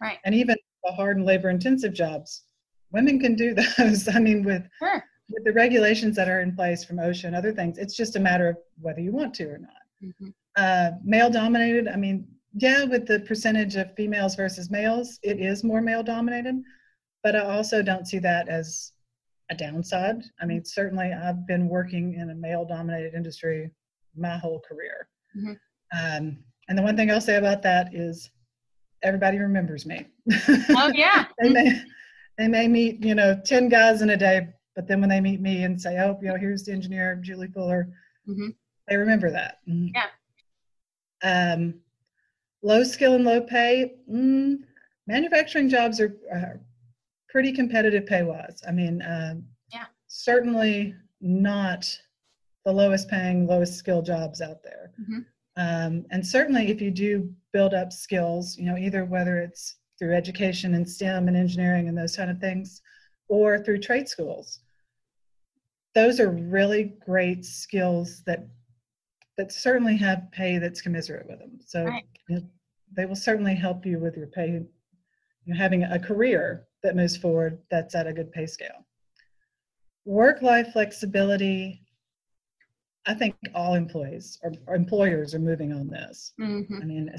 Right. 0.00 0.18
And 0.24 0.34
even 0.34 0.56
the 0.84 0.92
hard 0.92 1.16
and 1.16 1.26
labor 1.26 1.50
intensive 1.50 1.94
jobs, 1.94 2.42
women 2.90 3.18
can 3.20 3.34
do 3.34 3.54
those. 3.78 4.08
I 4.08 4.18
mean, 4.18 4.42
with 4.42 4.66
sure. 4.78 5.04
with 5.30 5.44
the 5.44 5.52
regulations 5.52 6.16
that 6.16 6.28
are 6.28 6.40
in 6.40 6.54
place 6.54 6.84
from 6.84 6.96
OSHA 6.96 7.24
and 7.24 7.36
other 7.36 7.52
things, 7.52 7.78
it's 7.78 7.96
just 7.96 8.16
a 8.16 8.20
matter 8.20 8.48
of 8.48 8.56
whether 8.80 9.00
you 9.00 9.12
want 9.12 9.34
to 9.34 9.44
or 9.44 9.58
not. 9.58 9.70
Mm-hmm 10.04 10.30
uh, 10.56 10.90
male 11.04 11.30
dominated. 11.30 11.88
I 11.88 11.96
mean, 11.96 12.26
yeah, 12.54 12.84
with 12.84 13.06
the 13.06 13.20
percentage 13.20 13.76
of 13.76 13.94
females 13.94 14.34
versus 14.34 14.70
males, 14.70 15.18
it 15.22 15.40
is 15.40 15.64
more 15.64 15.80
male 15.80 16.02
dominated, 16.02 16.62
but 17.22 17.34
I 17.34 17.40
also 17.40 17.82
don't 17.82 18.06
see 18.06 18.18
that 18.20 18.48
as 18.48 18.92
a 19.52 19.54
downside. 19.54 20.22
I 20.40 20.46
mean, 20.46 20.64
certainly 20.64 21.12
I've 21.12 21.46
been 21.46 21.68
working 21.68 22.14
in 22.14 22.30
a 22.30 22.34
male 22.34 22.64
dominated 22.64 23.14
industry 23.14 23.70
my 24.16 24.36
whole 24.36 24.60
career. 24.66 25.08
Mm-hmm. 25.36 25.52
Um, 25.98 26.38
and 26.68 26.78
the 26.78 26.82
one 26.82 26.96
thing 26.96 27.10
I'll 27.10 27.20
say 27.20 27.36
about 27.36 27.62
that 27.62 27.94
is 27.94 28.30
everybody 29.02 29.38
remembers 29.38 29.86
me. 29.86 30.06
Oh, 30.70 30.90
yeah. 30.94 31.26
they, 31.42 31.50
may, 31.50 31.82
they 32.38 32.48
may 32.48 32.68
meet, 32.68 33.04
you 33.04 33.14
know, 33.14 33.40
10 33.44 33.68
guys 33.68 34.02
in 34.02 34.10
a 34.10 34.16
day, 34.16 34.48
but 34.74 34.88
then 34.88 35.00
when 35.00 35.10
they 35.10 35.20
meet 35.20 35.40
me 35.40 35.64
and 35.64 35.80
say, 35.80 35.98
oh, 35.98 36.18
you 36.22 36.28
know, 36.28 36.36
here's 36.36 36.64
the 36.64 36.72
engineer, 36.72 37.16
Julie 37.16 37.48
Fuller, 37.48 37.88
mm-hmm. 38.28 38.48
they 38.88 38.96
remember 38.96 39.30
that. 39.30 39.58
Mm-hmm. 39.68 39.88
Yeah. 39.94 41.52
Um, 41.54 41.74
low 42.62 42.84
skill 42.84 43.14
and 43.14 43.24
low 43.24 43.42
pay, 43.42 43.94
mm, 44.10 44.56
manufacturing 45.06 45.68
jobs 45.68 46.00
are, 46.00 46.16
are, 46.32 46.60
pretty 47.32 47.50
competitive 47.50 48.04
pay 48.04 48.22
wise. 48.22 48.62
I 48.68 48.72
mean, 48.72 49.02
um, 49.08 49.44
yeah. 49.72 49.86
certainly 50.06 50.94
not 51.22 51.86
the 52.66 52.72
lowest 52.72 53.08
paying, 53.08 53.46
lowest 53.46 53.76
skill 53.76 54.02
jobs 54.02 54.42
out 54.42 54.62
there. 54.62 54.92
Mm-hmm. 55.00 55.20
Um, 55.56 56.04
and 56.10 56.24
certainly 56.24 56.70
if 56.70 56.82
you 56.82 56.90
do 56.90 57.32
build 57.52 57.72
up 57.72 57.90
skills, 57.90 58.58
you 58.58 58.66
know, 58.66 58.76
either 58.76 59.06
whether 59.06 59.38
it's 59.38 59.76
through 59.98 60.14
education 60.14 60.74
and 60.74 60.88
STEM 60.88 61.26
and 61.26 61.36
engineering 61.36 61.88
and 61.88 61.96
those 61.96 62.14
kind 62.14 62.30
of 62.30 62.38
things, 62.38 62.82
or 63.28 63.58
through 63.58 63.78
trade 63.78 64.08
schools, 64.08 64.60
those 65.94 66.20
are 66.20 66.30
really 66.30 66.94
great 67.04 67.46
skills 67.46 68.22
that 68.26 68.46
that 69.38 69.50
certainly 69.50 69.96
have 69.96 70.30
pay 70.32 70.58
that's 70.58 70.82
commensurate 70.82 71.26
with 71.26 71.38
them. 71.38 71.58
So 71.64 71.84
right. 71.84 72.04
you 72.28 72.36
know, 72.36 72.42
they 72.94 73.06
will 73.06 73.16
certainly 73.16 73.54
help 73.54 73.86
you 73.86 73.98
with 73.98 74.16
your 74.16 74.26
pay, 74.26 74.48
you 74.48 74.66
know, 75.46 75.56
having 75.56 75.84
a 75.84 75.98
career 75.98 76.66
that 76.82 76.96
moves 76.96 77.16
forward 77.16 77.58
that's 77.70 77.94
at 77.94 78.06
a 78.06 78.12
good 78.12 78.32
pay 78.32 78.46
scale. 78.46 78.86
Work 80.04 80.42
life 80.42 80.72
flexibility, 80.72 81.82
I 83.06 83.14
think 83.14 83.36
all 83.54 83.74
employees 83.74 84.38
or, 84.42 84.52
or 84.66 84.74
employers 84.74 85.34
are 85.34 85.38
moving 85.38 85.72
on 85.72 85.88
this. 85.88 86.32
Mm-hmm. 86.40 86.82
I 86.82 86.84
mean, 86.84 87.14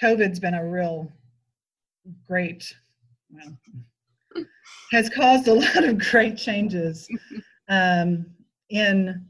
COVID's 0.00 0.40
been 0.40 0.54
a 0.54 0.66
real 0.66 1.10
great, 2.26 2.74
well, 3.30 3.58
has 4.92 5.10
caused 5.10 5.48
a 5.48 5.54
lot 5.54 5.84
of 5.84 5.98
great 5.98 6.36
changes 6.36 7.08
um, 7.68 8.26
in 8.70 9.26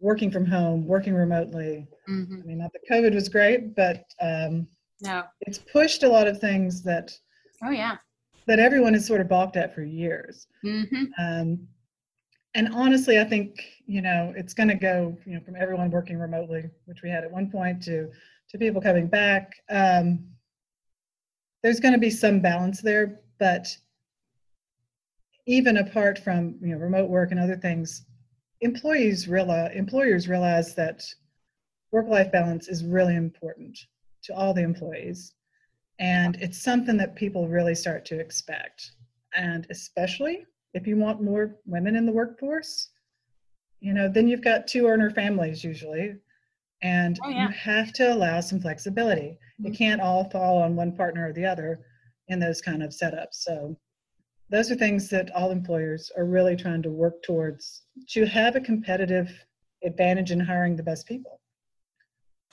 working 0.00 0.30
from 0.30 0.46
home, 0.46 0.86
working 0.86 1.14
remotely. 1.14 1.86
Mm-hmm. 2.08 2.40
I 2.42 2.46
mean, 2.46 2.58
not 2.58 2.72
that 2.72 2.88
COVID 2.90 3.14
was 3.14 3.28
great, 3.28 3.74
but 3.76 4.04
um, 4.22 4.66
no, 5.02 5.24
it's 5.42 5.58
pushed 5.58 6.02
a 6.02 6.08
lot 6.08 6.26
of 6.26 6.40
things 6.40 6.82
that 6.82 7.12
Oh 7.62 7.70
yeah. 7.70 7.96
That 8.46 8.58
everyone 8.58 8.94
has 8.94 9.06
sort 9.06 9.20
of 9.20 9.28
balked 9.28 9.56
at 9.56 9.74
for 9.74 9.82
years. 9.82 10.46
Mm-hmm. 10.64 11.04
Um, 11.18 11.68
and 12.54 12.68
honestly, 12.74 13.20
I 13.20 13.24
think 13.24 13.60
you 13.86 14.02
know 14.02 14.32
it's 14.36 14.54
going 14.54 14.68
to 14.68 14.74
go 14.74 15.16
you 15.24 15.34
know 15.34 15.40
from 15.40 15.56
everyone 15.56 15.90
working 15.90 16.18
remotely, 16.18 16.68
which 16.86 17.02
we 17.02 17.10
had 17.10 17.24
at 17.24 17.30
one 17.30 17.50
point, 17.50 17.82
to 17.84 18.10
to 18.50 18.58
people 18.58 18.80
coming 18.80 19.06
back. 19.06 19.52
Um, 19.70 20.24
there's 21.62 21.80
going 21.80 21.94
to 21.94 22.00
be 22.00 22.10
some 22.10 22.40
balance 22.40 22.80
there, 22.80 23.20
but 23.38 23.66
even 25.46 25.78
apart 25.78 26.18
from 26.18 26.56
you 26.60 26.68
know 26.68 26.78
remote 26.78 27.08
work 27.08 27.30
and 27.30 27.40
other 27.40 27.56
things, 27.56 28.06
employees 28.60 29.28
realize 29.28 29.72
employers 29.74 30.28
realize 30.28 30.74
that 30.74 31.02
work-life 31.92 32.30
balance 32.30 32.68
is 32.68 32.84
really 32.84 33.16
important 33.16 33.76
to 34.22 34.34
all 34.34 34.54
the 34.54 34.62
employees, 34.62 35.34
and 36.00 36.36
it's 36.36 36.60
something 36.60 36.96
that 36.96 37.14
people 37.14 37.46
really 37.46 37.74
start 37.74 38.04
to 38.06 38.18
expect, 38.18 38.92
and 39.36 39.66
especially 39.70 40.46
if 40.74 40.86
you 40.86 40.96
want 40.96 41.22
more 41.22 41.56
women 41.66 41.94
in 41.94 42.06
the 42.06 42.12
workforce, 42.12 42.90
you 43.80 43.92
know, 43.92 44.08
then 44.08 44.26
you've 44.26 44.42
got 44.42 44.66
two 44.66 44.86
earner 44.86 45.10
families 45.10 45.62
usually, 45.62 46.16
and 46.82 47.20
Oh, 47.24 47.28
yeah. 47.28 47.42
you 47.44 47.48
have 47.50 47.92
to 47.94 48.12
allow 48.12 48.40
some 48.40 48.60
flexibility. 48.60 49.38
It 49.62 49.70
Mhm. 49.70 49.76
can't 49.76 50.00
all 50.00 50.28
fall 50.30 50.62
on 50.62 50.74
one 50.74 50.96
partner 50.96 51.28
or 51.28 51.32
the 51.32 51.44
other 51.44 51.84
in 52.28 52.38
those 52.40 52.62
kind 52.62 52.82
of 52.82 52.90
setups. 52.90 53.34
So 53.34 53.76
those 54.48 54.70
are 54.70 54.76
things 54.76 55.08
that 55.10 55.30
all 55.34 55.50
employers 55.50 56.10
are 56.16 56.24
really 56.24 56.56
trying 56.56 56.82
to 56.82 56.90
work 56.90 57.22
towards 57.22 57.82
to 58.08 58.24
have 58.26 58.56
a 58.56 58.60
competitive 58.60 59.30
advantage 59.84 60.30
in 60.30 60.40
hiring 60.40 60.76
the 60.76 60.82
best 60.82 61.06
people. 61.06 61.40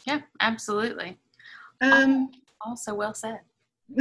Yeah, 0.06 0.22
absolutely. 0.42 1.18
Um, 1.82 2.32
Also 2.66 2.94
well 2.94 3.14
said. 3.14 3.40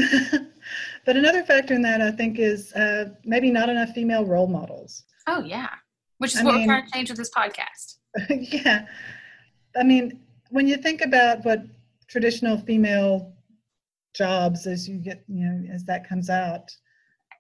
but 1.05 1.17
another 1.17 1.45
factor 1.45 1.75
in 1.75 1.83
that 1.83 2.01
I 2.01 2.11
think 2.11 2.39
is 2.39 2.73
uh, 2.73 3.11
maybe 3.25 3.51
not 3.51 3.69
enough 3.69 3.91
female 3.91 4.25
role 4.25 4.47
models. 4.49 5.05
Oh 5.27 5.43
yeah. 5.43 5.69
Which 6.19 6.35
is 6.35 6.41
I 6.41 6.45
what 6.45 6.55
mean- 6.55 6.67
we're 6.67 6.75
trying 6.75 6.87
to 6.87 6.93
change 6.93 7.09
with 7.11 7.19
this 7.19 7.31
podcast. 7.31 7.97
yeah. 8.31 8.87
I 9.77 9.83
mean, 9.83 10.21
when 10.51 10.67
you 10.67 10.77
think 10.77 11.03
about 11.03 11.45
what 11.45 11.63
traditional 12.09 12.59
female 12.59 13.33
jobs 14.15 14.67
as 14.67 14.89
you 14.89 14.97
get, 14.99 15.23
you 15.29 15.45
know, 15.45 15.73
as 15.75 15.85
that 15.85 16.09
comes 16.09 16.31
out, 16.31 16.71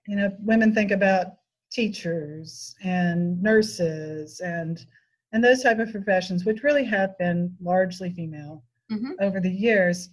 you 0.07 0.17
know, 0.17 0.31
women 0.41 0.75
think 0.75 0.91
about 0.91 1.29
teachers 1.73 2.75
and 2.85 3.43
nurses 3.43 4.41
and 4.41 4.85
and 5.33 5.43
those 5.43 5.63
type 5.63 5.79
of 5.81 5.91
professions, 5.91 6.45
which 6.45 6.63
really 6.63 6.85
have 6.85 7.17
been 7.19 7.55
largely 7.61 8.11
female 8.13 8.63
Mhm. 8.91 9.13
over 9.21 9.41
the 9.41 9.51
years. 9.51 10.11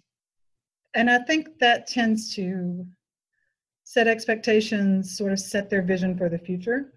And 0.95 1.09
I 1.09 1.19
think 1.19 1.59
that 1.59 1.87
tends 1.87 2.33
to 2.35 2.85
set 3.83 4.07
expectations, 4.07 5.17
sort 5.17 5.31
of 5.31 5.39
set 5.39 5.69
their 5.69 5.81
vision 5.81 6.17
for 6.17 6.29
the 6.29 6.37
future. 6.37 6.93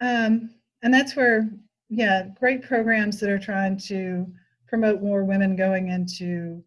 Um, 0.00 0.54
and 0.82 0.92
that's 0.92 1.16
where, 1.16 1.50
yeah, 1.88 2.28
great 2.38 2.62
programs 2.62 3.20
that 3.20 3.30
are 3.30 3.38
trying 3.38 3.76
to 3.78 4.26
promote 4.68 5.02
more 5.02 5.24
women 5.24 5.54
going 5.56 5.88
into 5.88 6.62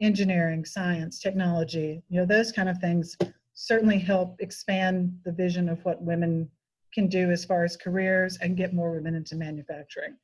engineering, 0.00 0.64
science, 0.64 1.18
technology, 1.18 2.02
you 2.08 2.20
know, 2.20 2.26
those 2.26 2.52
kind 2.52 2.68
of 2.68 2.78
things 2.78 3.16
certainly 3.54 3.98
help 3.98 4.36
expand 4.40 5.18
the 5.24 5.32
vision 5.32 5.68
of 5.68 5.84
what 5.84 6.02
women 6.02 6.48
can 6.94 7.06
do 7.06 7.30
as 7.30 7.44
far 7.44 7.64
as 7.64 7.76
careers 7.76 8.38
and 8.40 8.56
get 8.56 8.72
more 8.72 8.92
women 8.92 9.14
into 9.14 9.36
manufacturing. 9.36 10.16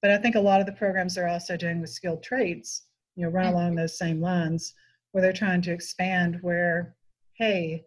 But 0.00 0.10
I 0.10 0.18
think 0.18 0.34
a 0.34 0.40
lot 0.40 0.60
of 0.60 0.66
the 0.66 0.72
programs 0.72 1.14
they're 1.14 1.28
also 1.28 1.56
doing 1.56 1.80
with 1.80 1.90
skilled 1.90 2.22
trades, 2.22 2.82
you 3.14 3.24
know, 3.24 3.30
run 3.30 3.46
along 3.46 3.74
those 3.74 3.96
same 3.96 4.20
lines 4.20 4.74
where 5.12 5.22
they're 5.22 5.32
trying 5.32 5.62
to 5.62 5.72
expand 5.72 6.38
where, 6.42 6.96
hey, 7.34 7.84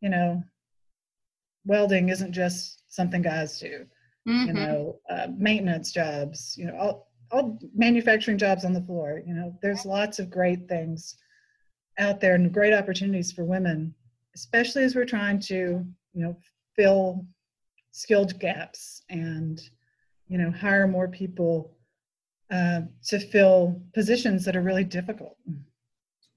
you 0.00 0.08
know, 0.08 0.42
welding 1.66 2.08
isn't 2.08 2.32
just 2.32 2.82
something 2.88 3.22
guys 3.22 3.58
do 3.58 3.86
you 4.26 4.52
Mhm. 4.52 4.54
know, 4.54 5.00
uh, 5.10 5.28
maintenance 5.36 5.92
jobs, 5.92 6.54
you 6.56 6.66
know, 6.66 6.76
all, 6.76 7.12
all 7.30 7.58
manufacturing 7.74 8.38
jobs 8.38 8.64
on 8.64 8.72
the 8.72 8.82
floor. 8.82 9.22
You 9.26 9.34
know, 9.34 9.58
there's 9.62 9.84
lots 9.84 10.18
of 10.18 10.30
great 10.30 10.68
things 10.68 11.16
out 11.98 12.20
there 12.20 12.34
and 12.34 12.52
great 12.52 12.72
opportunities 12.72 13.32
for 13.32 13.44
women, 13.44 13.94
especially 14.34 14.84
as 14.84 14.94
we're 14.94 15.04
trying 15.04 15.40
to, 15.40 15.84
you 16.14 16.22
know, 16.22 16.36
fill 16.76 17.26
skilled 17.90 18.38
gaps 18.38 19.02
and, 19.10 19.60
you 20.28 20.38
know, 20.38 20.50
hire 20.50 20.86
more 20.86 21.08
people 21.08 21.76
uh, 22.50 22.82
to 23.08 23.18
fill 23.18 23.82
positions 23.92 24.44
that 24.44 24.56
are 24.56 24.62
really 24.62 24.84
difficult. 24.84 25.36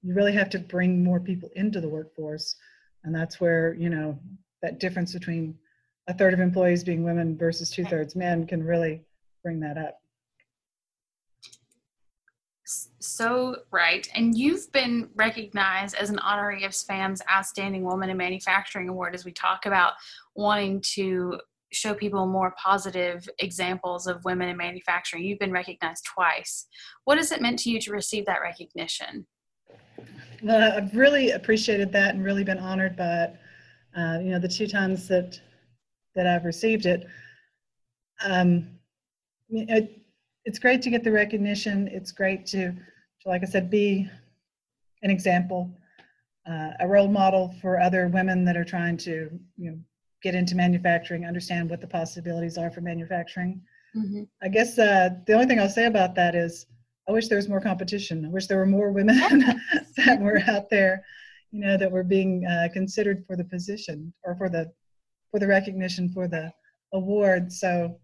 You 0.02 0.14
really 0.14 0.32
have 0.32 0.50
to 0.50 0.58
bring 0.58 1.04
more 1.04 1.20
people 1.20 1.50
into 1.54 1.80
the 1.80 1.88
workforce, 1.88 2.56
and 3.04 3.14
that's 3.14 3.40
where 3.40 3.74
you 3.74 3.88
know 3.88 4.18
that 4.62 4.80
difference 4.80 5.12
between 5.12 5.56
a 6.08 6.14
third 6.14 6.34
of 6.34 6.40
employees 6.40 6.82
being 6.82 7.04
women 7.04 7.36
versus 7.36 7.70
two 7.70 7.84
thirds 7.84 8.16
men 8.16 8.46
can 8.46 8.62
really 8.62 9.02
bring 9.42 9.60
that 9.60 9.78
up. 9.78 9.98
So 13.00 13.56
right. 13.70 14.08
And 14.14 14.36
you've 14.36 14.70
been 14.72 15.10
recognized 15.14 15.94
as 15.96 16.10
an 16.10 16.18
honoree 16.18 16.64
of 16.64 16.72
SVAM's 16.72 17.20
Outstanding 17.30 17.84
Woman 17.84 18.10
in 18.10 18.16
Manufacturing 18.16 18.88
Award 18.88 19.14
as 19.14 19.24
we 19.24 19.32
talk 19.32 19.66
about 19.66 19.94
wanting 20.36 20.80
to 20.94 21.38
show 21.72 21.94
people 21.94 22.26
more 22.26 22.54
positive 22.62 23.28
examples 23.38 24.06
of 24.06 24.24
women 24.24 24.48
in 24.48 24.56
manufacturing. 24.56 25.24
You've 25.24 25.38
been 25.38 25.52
recognized 25.52 26.04
twice. 26.04 26.66
What 27.04 27.18
has 27.18 27.32
it 27.32 27.42
meant 27.42 27.58
to 27.60 27.70
you 27.70 27.80
to 27.80 27.92
receive 27.92 28.26
that 28.26 28.42
recognition? 28.42 29.26
Well, 30.42 30.72
I've 30.76 30.94
really 30.96 31.30
appreciated 31.30 31.92
that 31.92 32.14
and 32.14 32.24
really 32.24 32.44
been 32.44 32.58
honored 32.58 32.96
by 32.96 33.24
it. 33.24 33.36
Uh, 33.96 34.18
you 34.22 34.30
know, 34.30 34.38
the 34.38 34.48
two 34.48 34.66
times 34.66 35.06
that 35.08 35.40
that 36.14 36.26
I've 36.26 36.44
received 36.44 36.86
it. 36.86 37.06
Um, 38.24 38.78
it, 39.48 39.98
it's 40.44 40.58
great 40.58 40.82
to 40.82 40.90
get 40.90 41.04
the 41.04 41.12
recognition. 41.12 41.88
It's 41.88 42.12
great 42.12 42.46
to, 42.46 42.72
to 42.72 43.28
like 43.28 43.42
I 43.42 43.46
said, 43.46 43.70
be 43.70 44.08
an 45.02 45.10
example, 45.10 45.70
uh, 46.48 46.70
a 46.80 46.88
role 46.88 47.08
model 47.08 47.54
for 47.60 47.80
other 47.80 48.08
women 48.08 48.44
that 48.44 48.56
are 48.56 48.64
trying 48.64 48.96
to, 48.98 49.30
you 49.56 49.70
know, 49.70 49.78
get 50.22 50.34
into 50.34 50.54
manufacturing, 50.54 51.26
understand 51.26 51.68
what 51.68 51.80
the 51.80 51.86
possibilities 51.86 52.56
are 52.56 52.70
for 52.70 52.80
manufacturing. 52.80 53.60
Mm-hmm. 53.96 54.22
I 54.42 54.48
guess 54.48 54.78
uh, 54.78 55.10
the 55.26 55.32
only 55.32 55.46
thing 55.46 55.60
I'll 55.60 55.68
say 55.68 55.86
about 55.86 56.14
that 56.14 56.34
is 56.34 56.66
I 57.08 57.12
wish 57.12 57.28
there 57.28 57.36
was 57.36 57.48
more 57.48 57.60
competition. 57.60 58.24
I 58.24 58.28
wish 58.28 58.46
there 58.46 58.58
were 58.58 58.66
more 58.66 58.92
women 58.92 59.16
that 59.96 60.20
were 60.20 60.40
out 60.48 60.70
there, 60.70 61.04
you 61.50 61.60
know, 61.60 61.76
that 61.76 61.90
were 61.90 62.04
being 62.04 62.46
uh, 62.46 62.68
considered 62.72 63.24
for 63.26 63.36
the 63.36 63.44
position 63.44 64.12
or 64.24 64.36
for 64.36 64.48
the 64.48 64.72
for 65.30 65.40
the 65.40 65.46
recognition 65.46 66.10
for 66.10 66.28
the 66.28 66.52
award. 66.92 67.50
So, 67.50 67.98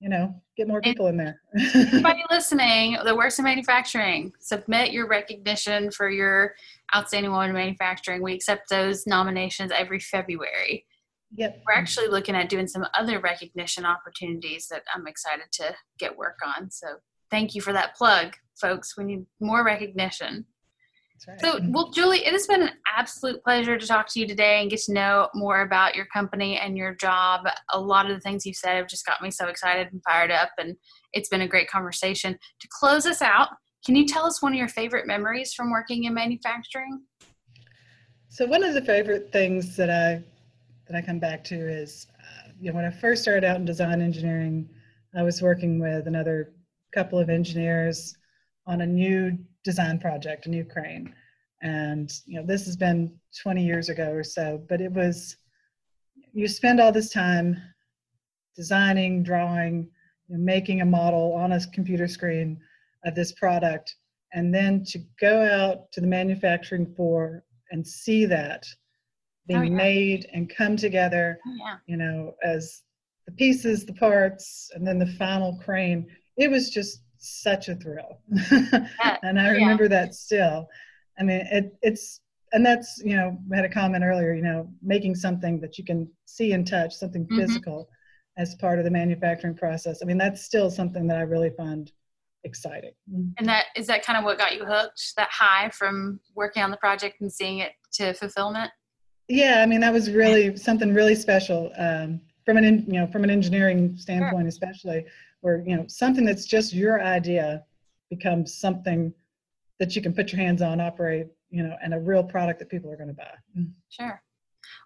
you 0.00 0.08
know, 0.08 0.34
get 0.56 0.68
more 0.68 0.80
people 0.80 1.08
in 1.08 1.16
there. 1.16 1.40
Everybody 1.74 2.24
listening 2.30 2.96
that 3.04 3.16
works 3.16 3.38
in 3.38 3.44
manufacturing, 3.44 4.32
submit 4.40 4.92
your 4.92 5.08
recognition 5.08 5.90
for 5.90 6.08
your 6.08 6.54
Outstanding 6.94 7.32
Woman 7.32 7.50
in 7.50 7.56
Manufacturing. 7.56 8.22
We 8.22 8.34
accept 8.34 8.70
those 8.70 9.06
nominations 9.06 9.72
every 9.76 9.98
February. 9.98 10.86
yep. 11.34 11.60
We're 11.66 11.74
actually 11.74 12.08
looking 12.08 12.36
at 12.36 12.48
doing 12.48 12.68
some 12.68 12.86
other 12.94 13.18
recognition 13.18 13.84
opportunities 13.84 14.68
that 14.70 14.84
I'm 14.94 15.06
excited 15.08 15.46
to 15.52 15.74
get 15.98 16.16
work 16.16 16.38
on. 16.46 16.70
So 16.70 16.86
thank 17.30 17.54
you 17.54 17.60
for 17.60 17.72
that 17.72 17.96
plug, 17.96 18.34
folks. 18.60 18.96
We 18.96 19.04
need 19.04 19.26
more 19.40 19.64
recognition. 19.64 20.46
Right. 21.26 21.40
So, 21.40 21.58
well, 21.70 21.90
Julie, 21.90 22.24
it 22.24 22.32
has 22.32 22.46
been 22.46 22.62
an 22.62 22.70
absolute 22.96 23.42
pleasure 23.42 23.76
to 23.76 23.86
talk 23.86 24.06
to 24.12 24.20
you 24.20 24.26
today 24.26 24.60
and 24.60 24.70
get 24.70 24.80
to 24.82 24.92
know 24.92 25.28
more 25.34 25.62
about 25.62 25.96
your 25.96 26.06
company 26.06 26.58
and 26.58 26.76
your 26.76 26.94
job. 26.94 27.46
A 27.72 27.80
lot 27.80 28.08
of 28.08 28.16
the 28.16 28.20
things 28.20 28.46
you've 28.46 28.56
said 28.56 28.76
have 28.76 28.86
just 28.86 29.04
got 29.04 29.20
me 29.20 29.30
so 29.30 29.48
excited 29.48 29.88
and 29.90 30.00
fired 30.08 30.30
up, 30.30 30.50
and 30.58 30.76
it's 31.12 31.28
been 31.28 31.40
a 31.40 31.48
great 31.48 31.68
conversation. 31.68 32.32
To 32.60 32.68
close 32.70 33.04
us 33.04 33.20
out, 33.20 33.48
can 33.84 33.96
you 33.96 34.06
tell 34.06 34.26
us 34.26 34.40
one 34.40 34.52
of 34.52 34.58
your 34.58 34.68
favorite 34.68 35.06
memories 35.06 35.54
from 35.54 35.70
working 35.70 36.04
in 36.04 36.14
manufacturing? 36.14 37.02
So 38.28 38.46
one 38.46 38.62
of 38.62 38.74
the 38.74 38.82
favorite 38.82 39.32
things 39.32 39.76
that 39.76 39.90
I 39.90 40.22
that 40.86 40.96
I 40.96 41.02
come 41.02 41.18
back 41.18 41.44
to 41.44 41.54
is, 41.56 42.06
uh, 42.18 42.50
you 42.60 42.70
know, 42.70 42.76
when 42.76 42.84
I 42.84 42.90
first 42.90 43.22
started 43.22 43.44
out 43.44 43.56
in 43.56 43.64
design 43.64 44.00
engineering, 44.00 44.68
I 45.16 45.22
was 45.22 45.42
working 45.42 45.80
with 45.80 46.06
another 46.06 46.52
couple 46.94 47.18
of 47.18 47.28
engineers 47.30 48.16
on 48.66 48.80
a 48.82 48.86
new 48.86 49.38
design 49.64 49.98
project, 49.98 50.46
a 50.46 50.50
new 50.50 50.64
crane, 50.64 51.12
and 51.62 52.12
you 52.26 52.38
know, 52.40 52.46
this 52.46 52.64
has 52.66 52.76
been 52.76 53.12
20 53.42 53.64
years 53.64 53.88
ago 53.88 54.10
or 54.10 54.22
so. 54.22 54.62
But 54.68 54.80
it 54.80 54.92
was, 54.92 55.36
you 56.32 56.46
spend 56.48 56.80
all 56.80 56.92
this 56.92 57.10
time 57.10 57.56
designing, 58.56 59.22
drawing, 59.22 59.88
you 60.28 60.36
know, 60.36 60.42
making 60.42 60.80
a 60.80 60.84
model 60.86 61.32
on 61.34 61.52
a 61.52 61.60
computer 61.72 62.08
screen 62.08 62.60
of 63.04 63.14
this 63.14 63.32
product, 63.32 63.94
and 64.32 64.54
then 64.54 64.84
to 64.84 64.98
go 65.20 65.42
out 65.44 65.90
to 65.92 66.00
the 66.00 66.06
manufacturing 66.06 66.86
floor 66.94 67.44
and 67.70 67.86
see 67.86 68.24
that 68.26 68.66
being 69.46 69.60
Oh, 69.60 69.62
yeah. 69.64 69.70
made 69.76 70.26
and 70.32 70.54
come 70.54 70.76
together, 70.76 71.38
Oh, 71.46 71.56
yeah. 71.58 71.76
you 71.86 71.96
know, 71.96 72.34
as 72.44 72.82
the 73.26 73.32
pieces, 73.32 73.84
the 73.86 73.94
parts, 73.94 74.70
and 74.74 74.86
then 74.86 74.98
the 74.98 75.06
final 75.06 75.58
crane. 75.64 76.06
It 76.38 76.50
was 76.50 76.70
just 76.70 77.02
such 77.18 77.68
a 77.68 77.74
thrill. 77.74 78.20
and 78.50 79.38
I 79.38 79.44
yeah. 79.44 79.50
remember 79.50 79.88
that 79.88 80.14
still. 80.14 80.68
I 81.18 81.24
mean, 81.24 81.46
it, 81.50 81.76
it's 81.82 82.20
and 82.52 82.64
that's 82.64 83.00
you 83.04 83.16
know 83.16 83.36
we 83.48 83.56
had 83.56 83.64
a 83.64 83.68
comment 83.68 84.04
earlier 84.04 84.34
you 84.34 84.42
know 84.42 84.68
making 84.82 85.14
something 85.14 85.60
that 85.60 85.78
you 85.78 85.84
can 85.84 86.08
see 86.26 86.52
and 86.52 86.66
touch 86.66 86.94
something 86.94 87.24
mm-hmm. 87.24 87.38
physical 87.38 87.88
as 88.36 88.54
part 88.56 88.78
of 88.78 88.84
the 88.84 88.90
manufacturing 88.90 89.54
process 89.54 90.00
i 90.02 90.04
mean 90.04 90.18
that's 90.18 90.42
still 90.42 90.70
something 90.70 91.06
that 91.06 91.18
i 91.18 91.22
really 91.22 91.50
find 91.56 91.92
exciting 92.44 92.92
and 93.38 93.48
that 93.48 93.66
is 93.76 93.86
that 93.86 94.04
kind 94.04 94.16
of 94.16 94.24
what 94.24 94.38
got 94.38 94.54
you 94.54 94.64
hooked 94.64 95.12
that 95.16 95.28
high 95.30 95.68
from 95.70 96.20
working 96.34 96.62
on 96.62 96.70
the 96.70 96.76
project 96.76 97.20
and 97.20 97.32
seeing 97.32 97.58
it 97.58 97.72
to 97.92 98.14
fulfillment 98.14 98.70
yeah 99.28 99.60
i 99.62 99.66
mean 99.66 99.80
that 99.80 99.92
was 99.92 100.10
really 100.10 100.56
something 100.56 100.94
really 100.94 101.14
special 101.14 101.70
um, 101.78 102.20
from 102.44 102.56
an 102.56 102.84
you 102.86 103.00
know 103.00 103.06
from 103.08 103.24
an 103.24 103.30
engineering 103.30 103.96
standpoint 103.96 104.42
sure. 104.42 104.48
especially 104.48 105.04
where 105.40 105.62
you 105.66 105.76
know 105.76 105.84
something 105.88 106.24
that's 106.24 106.46
just 106.46 106.72
your 106.72 107.02
idea 107.02 107.64
becomes 108.10 108.54
something 108.54 109.12
that 109.78 109.94
you 109.94 110.02
can 110.02 110.12
put 110.12 110.32
your 110.32 110.40
hands 110.40 110.62
on 110.62 110.80
operate 110.80 111.28
you 111.50 111.62
know, 111.62 111.76
and 111.82 111.94
a 111.94 111.98
real 111.98 112.22
product 112.22 112.58
that 112.58 112.68
people 112.68 112.90
are 112.90 112.96
going 112.96 113.08
to 113.08 113.14
buy. 113.14 113.30
Sure. 113.88 114.22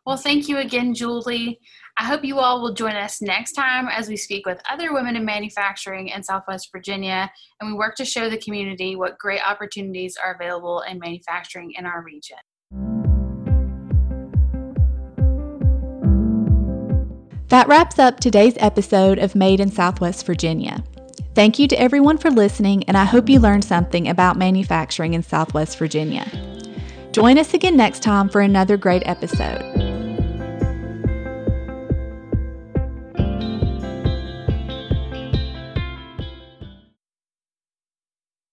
Well, 0.07 0.17
thank 0.17 0.49
you 0.49 0.59
again, 0.59 0.95
Julie. 0.95 1.59
I 1.99 2.05
hope 2.05 2.25
you 2.25 2.39
all 2.39 2.63
will 2.63 2.75
join 2.75 2.95
us 2.95 3.21
next 3.21 3.53
time 3.53 3.89
as 3.89 4.09
we 4.09 4.17
speak 4.17 4.47
with 4.47 4.61
other 4.71 4.93
women 4.93 5.17
in 5.17 5.25
manufacturing 5.25 6.09
in 6.09 6.23
Southwest 6.23 6.69
Virginia 6.73 7.31
and 7.61 7.71
we 7.71 7.77
work 7.77 7.97
to 7.97 8.05
show 8.05 8.31
the 8.31 8.39
community 8.39 8.97
what 8.97 9.19
great 9.19 9.41
opportunities 9.47 10.17
are 10.23 10.35
available 10.35 10.83
in 10.89 10.99
manufacturing 10.99 11.73
in 11.77 11.85
our 11.85 12.03
region. 12.03 13.02
That 17.53 17.69
wraps 17.69 17.99
up 17.99 18.19
today's 18.19 18.55
episode 18.57 19.19
of 19.19 19.35
Made 19.35 19.61
in 19.61 19.71
Southwest 19.71 20.25
Virginia. 20.25 20.83
Thank 21.35 21.59
you 21.59 21.69
to 21.69 21.79
everyone 21.79 22.17
for 22.17 22.31
listening, 22.31 22.83
and 22.85 22.97
I 22.97 23.05
hope 23.05 23.29
you 23.29 23.41
learned 23.41 23.63
something 23.63 24.09
about 24.09 24.39
manufacturing 24.39 25.13
in 25.13 25.23
Southwest 25.23 25.77
Virginia. 25.77 26.27
Join 27.11 27.37
us 27.37 27.53
again 27.53 27.77
next 27.77 28.03
time 28.03 28.31
for 28.31 28.41
another 28.41 28.79
great 28.79 29.03
episode. 29.05 29.72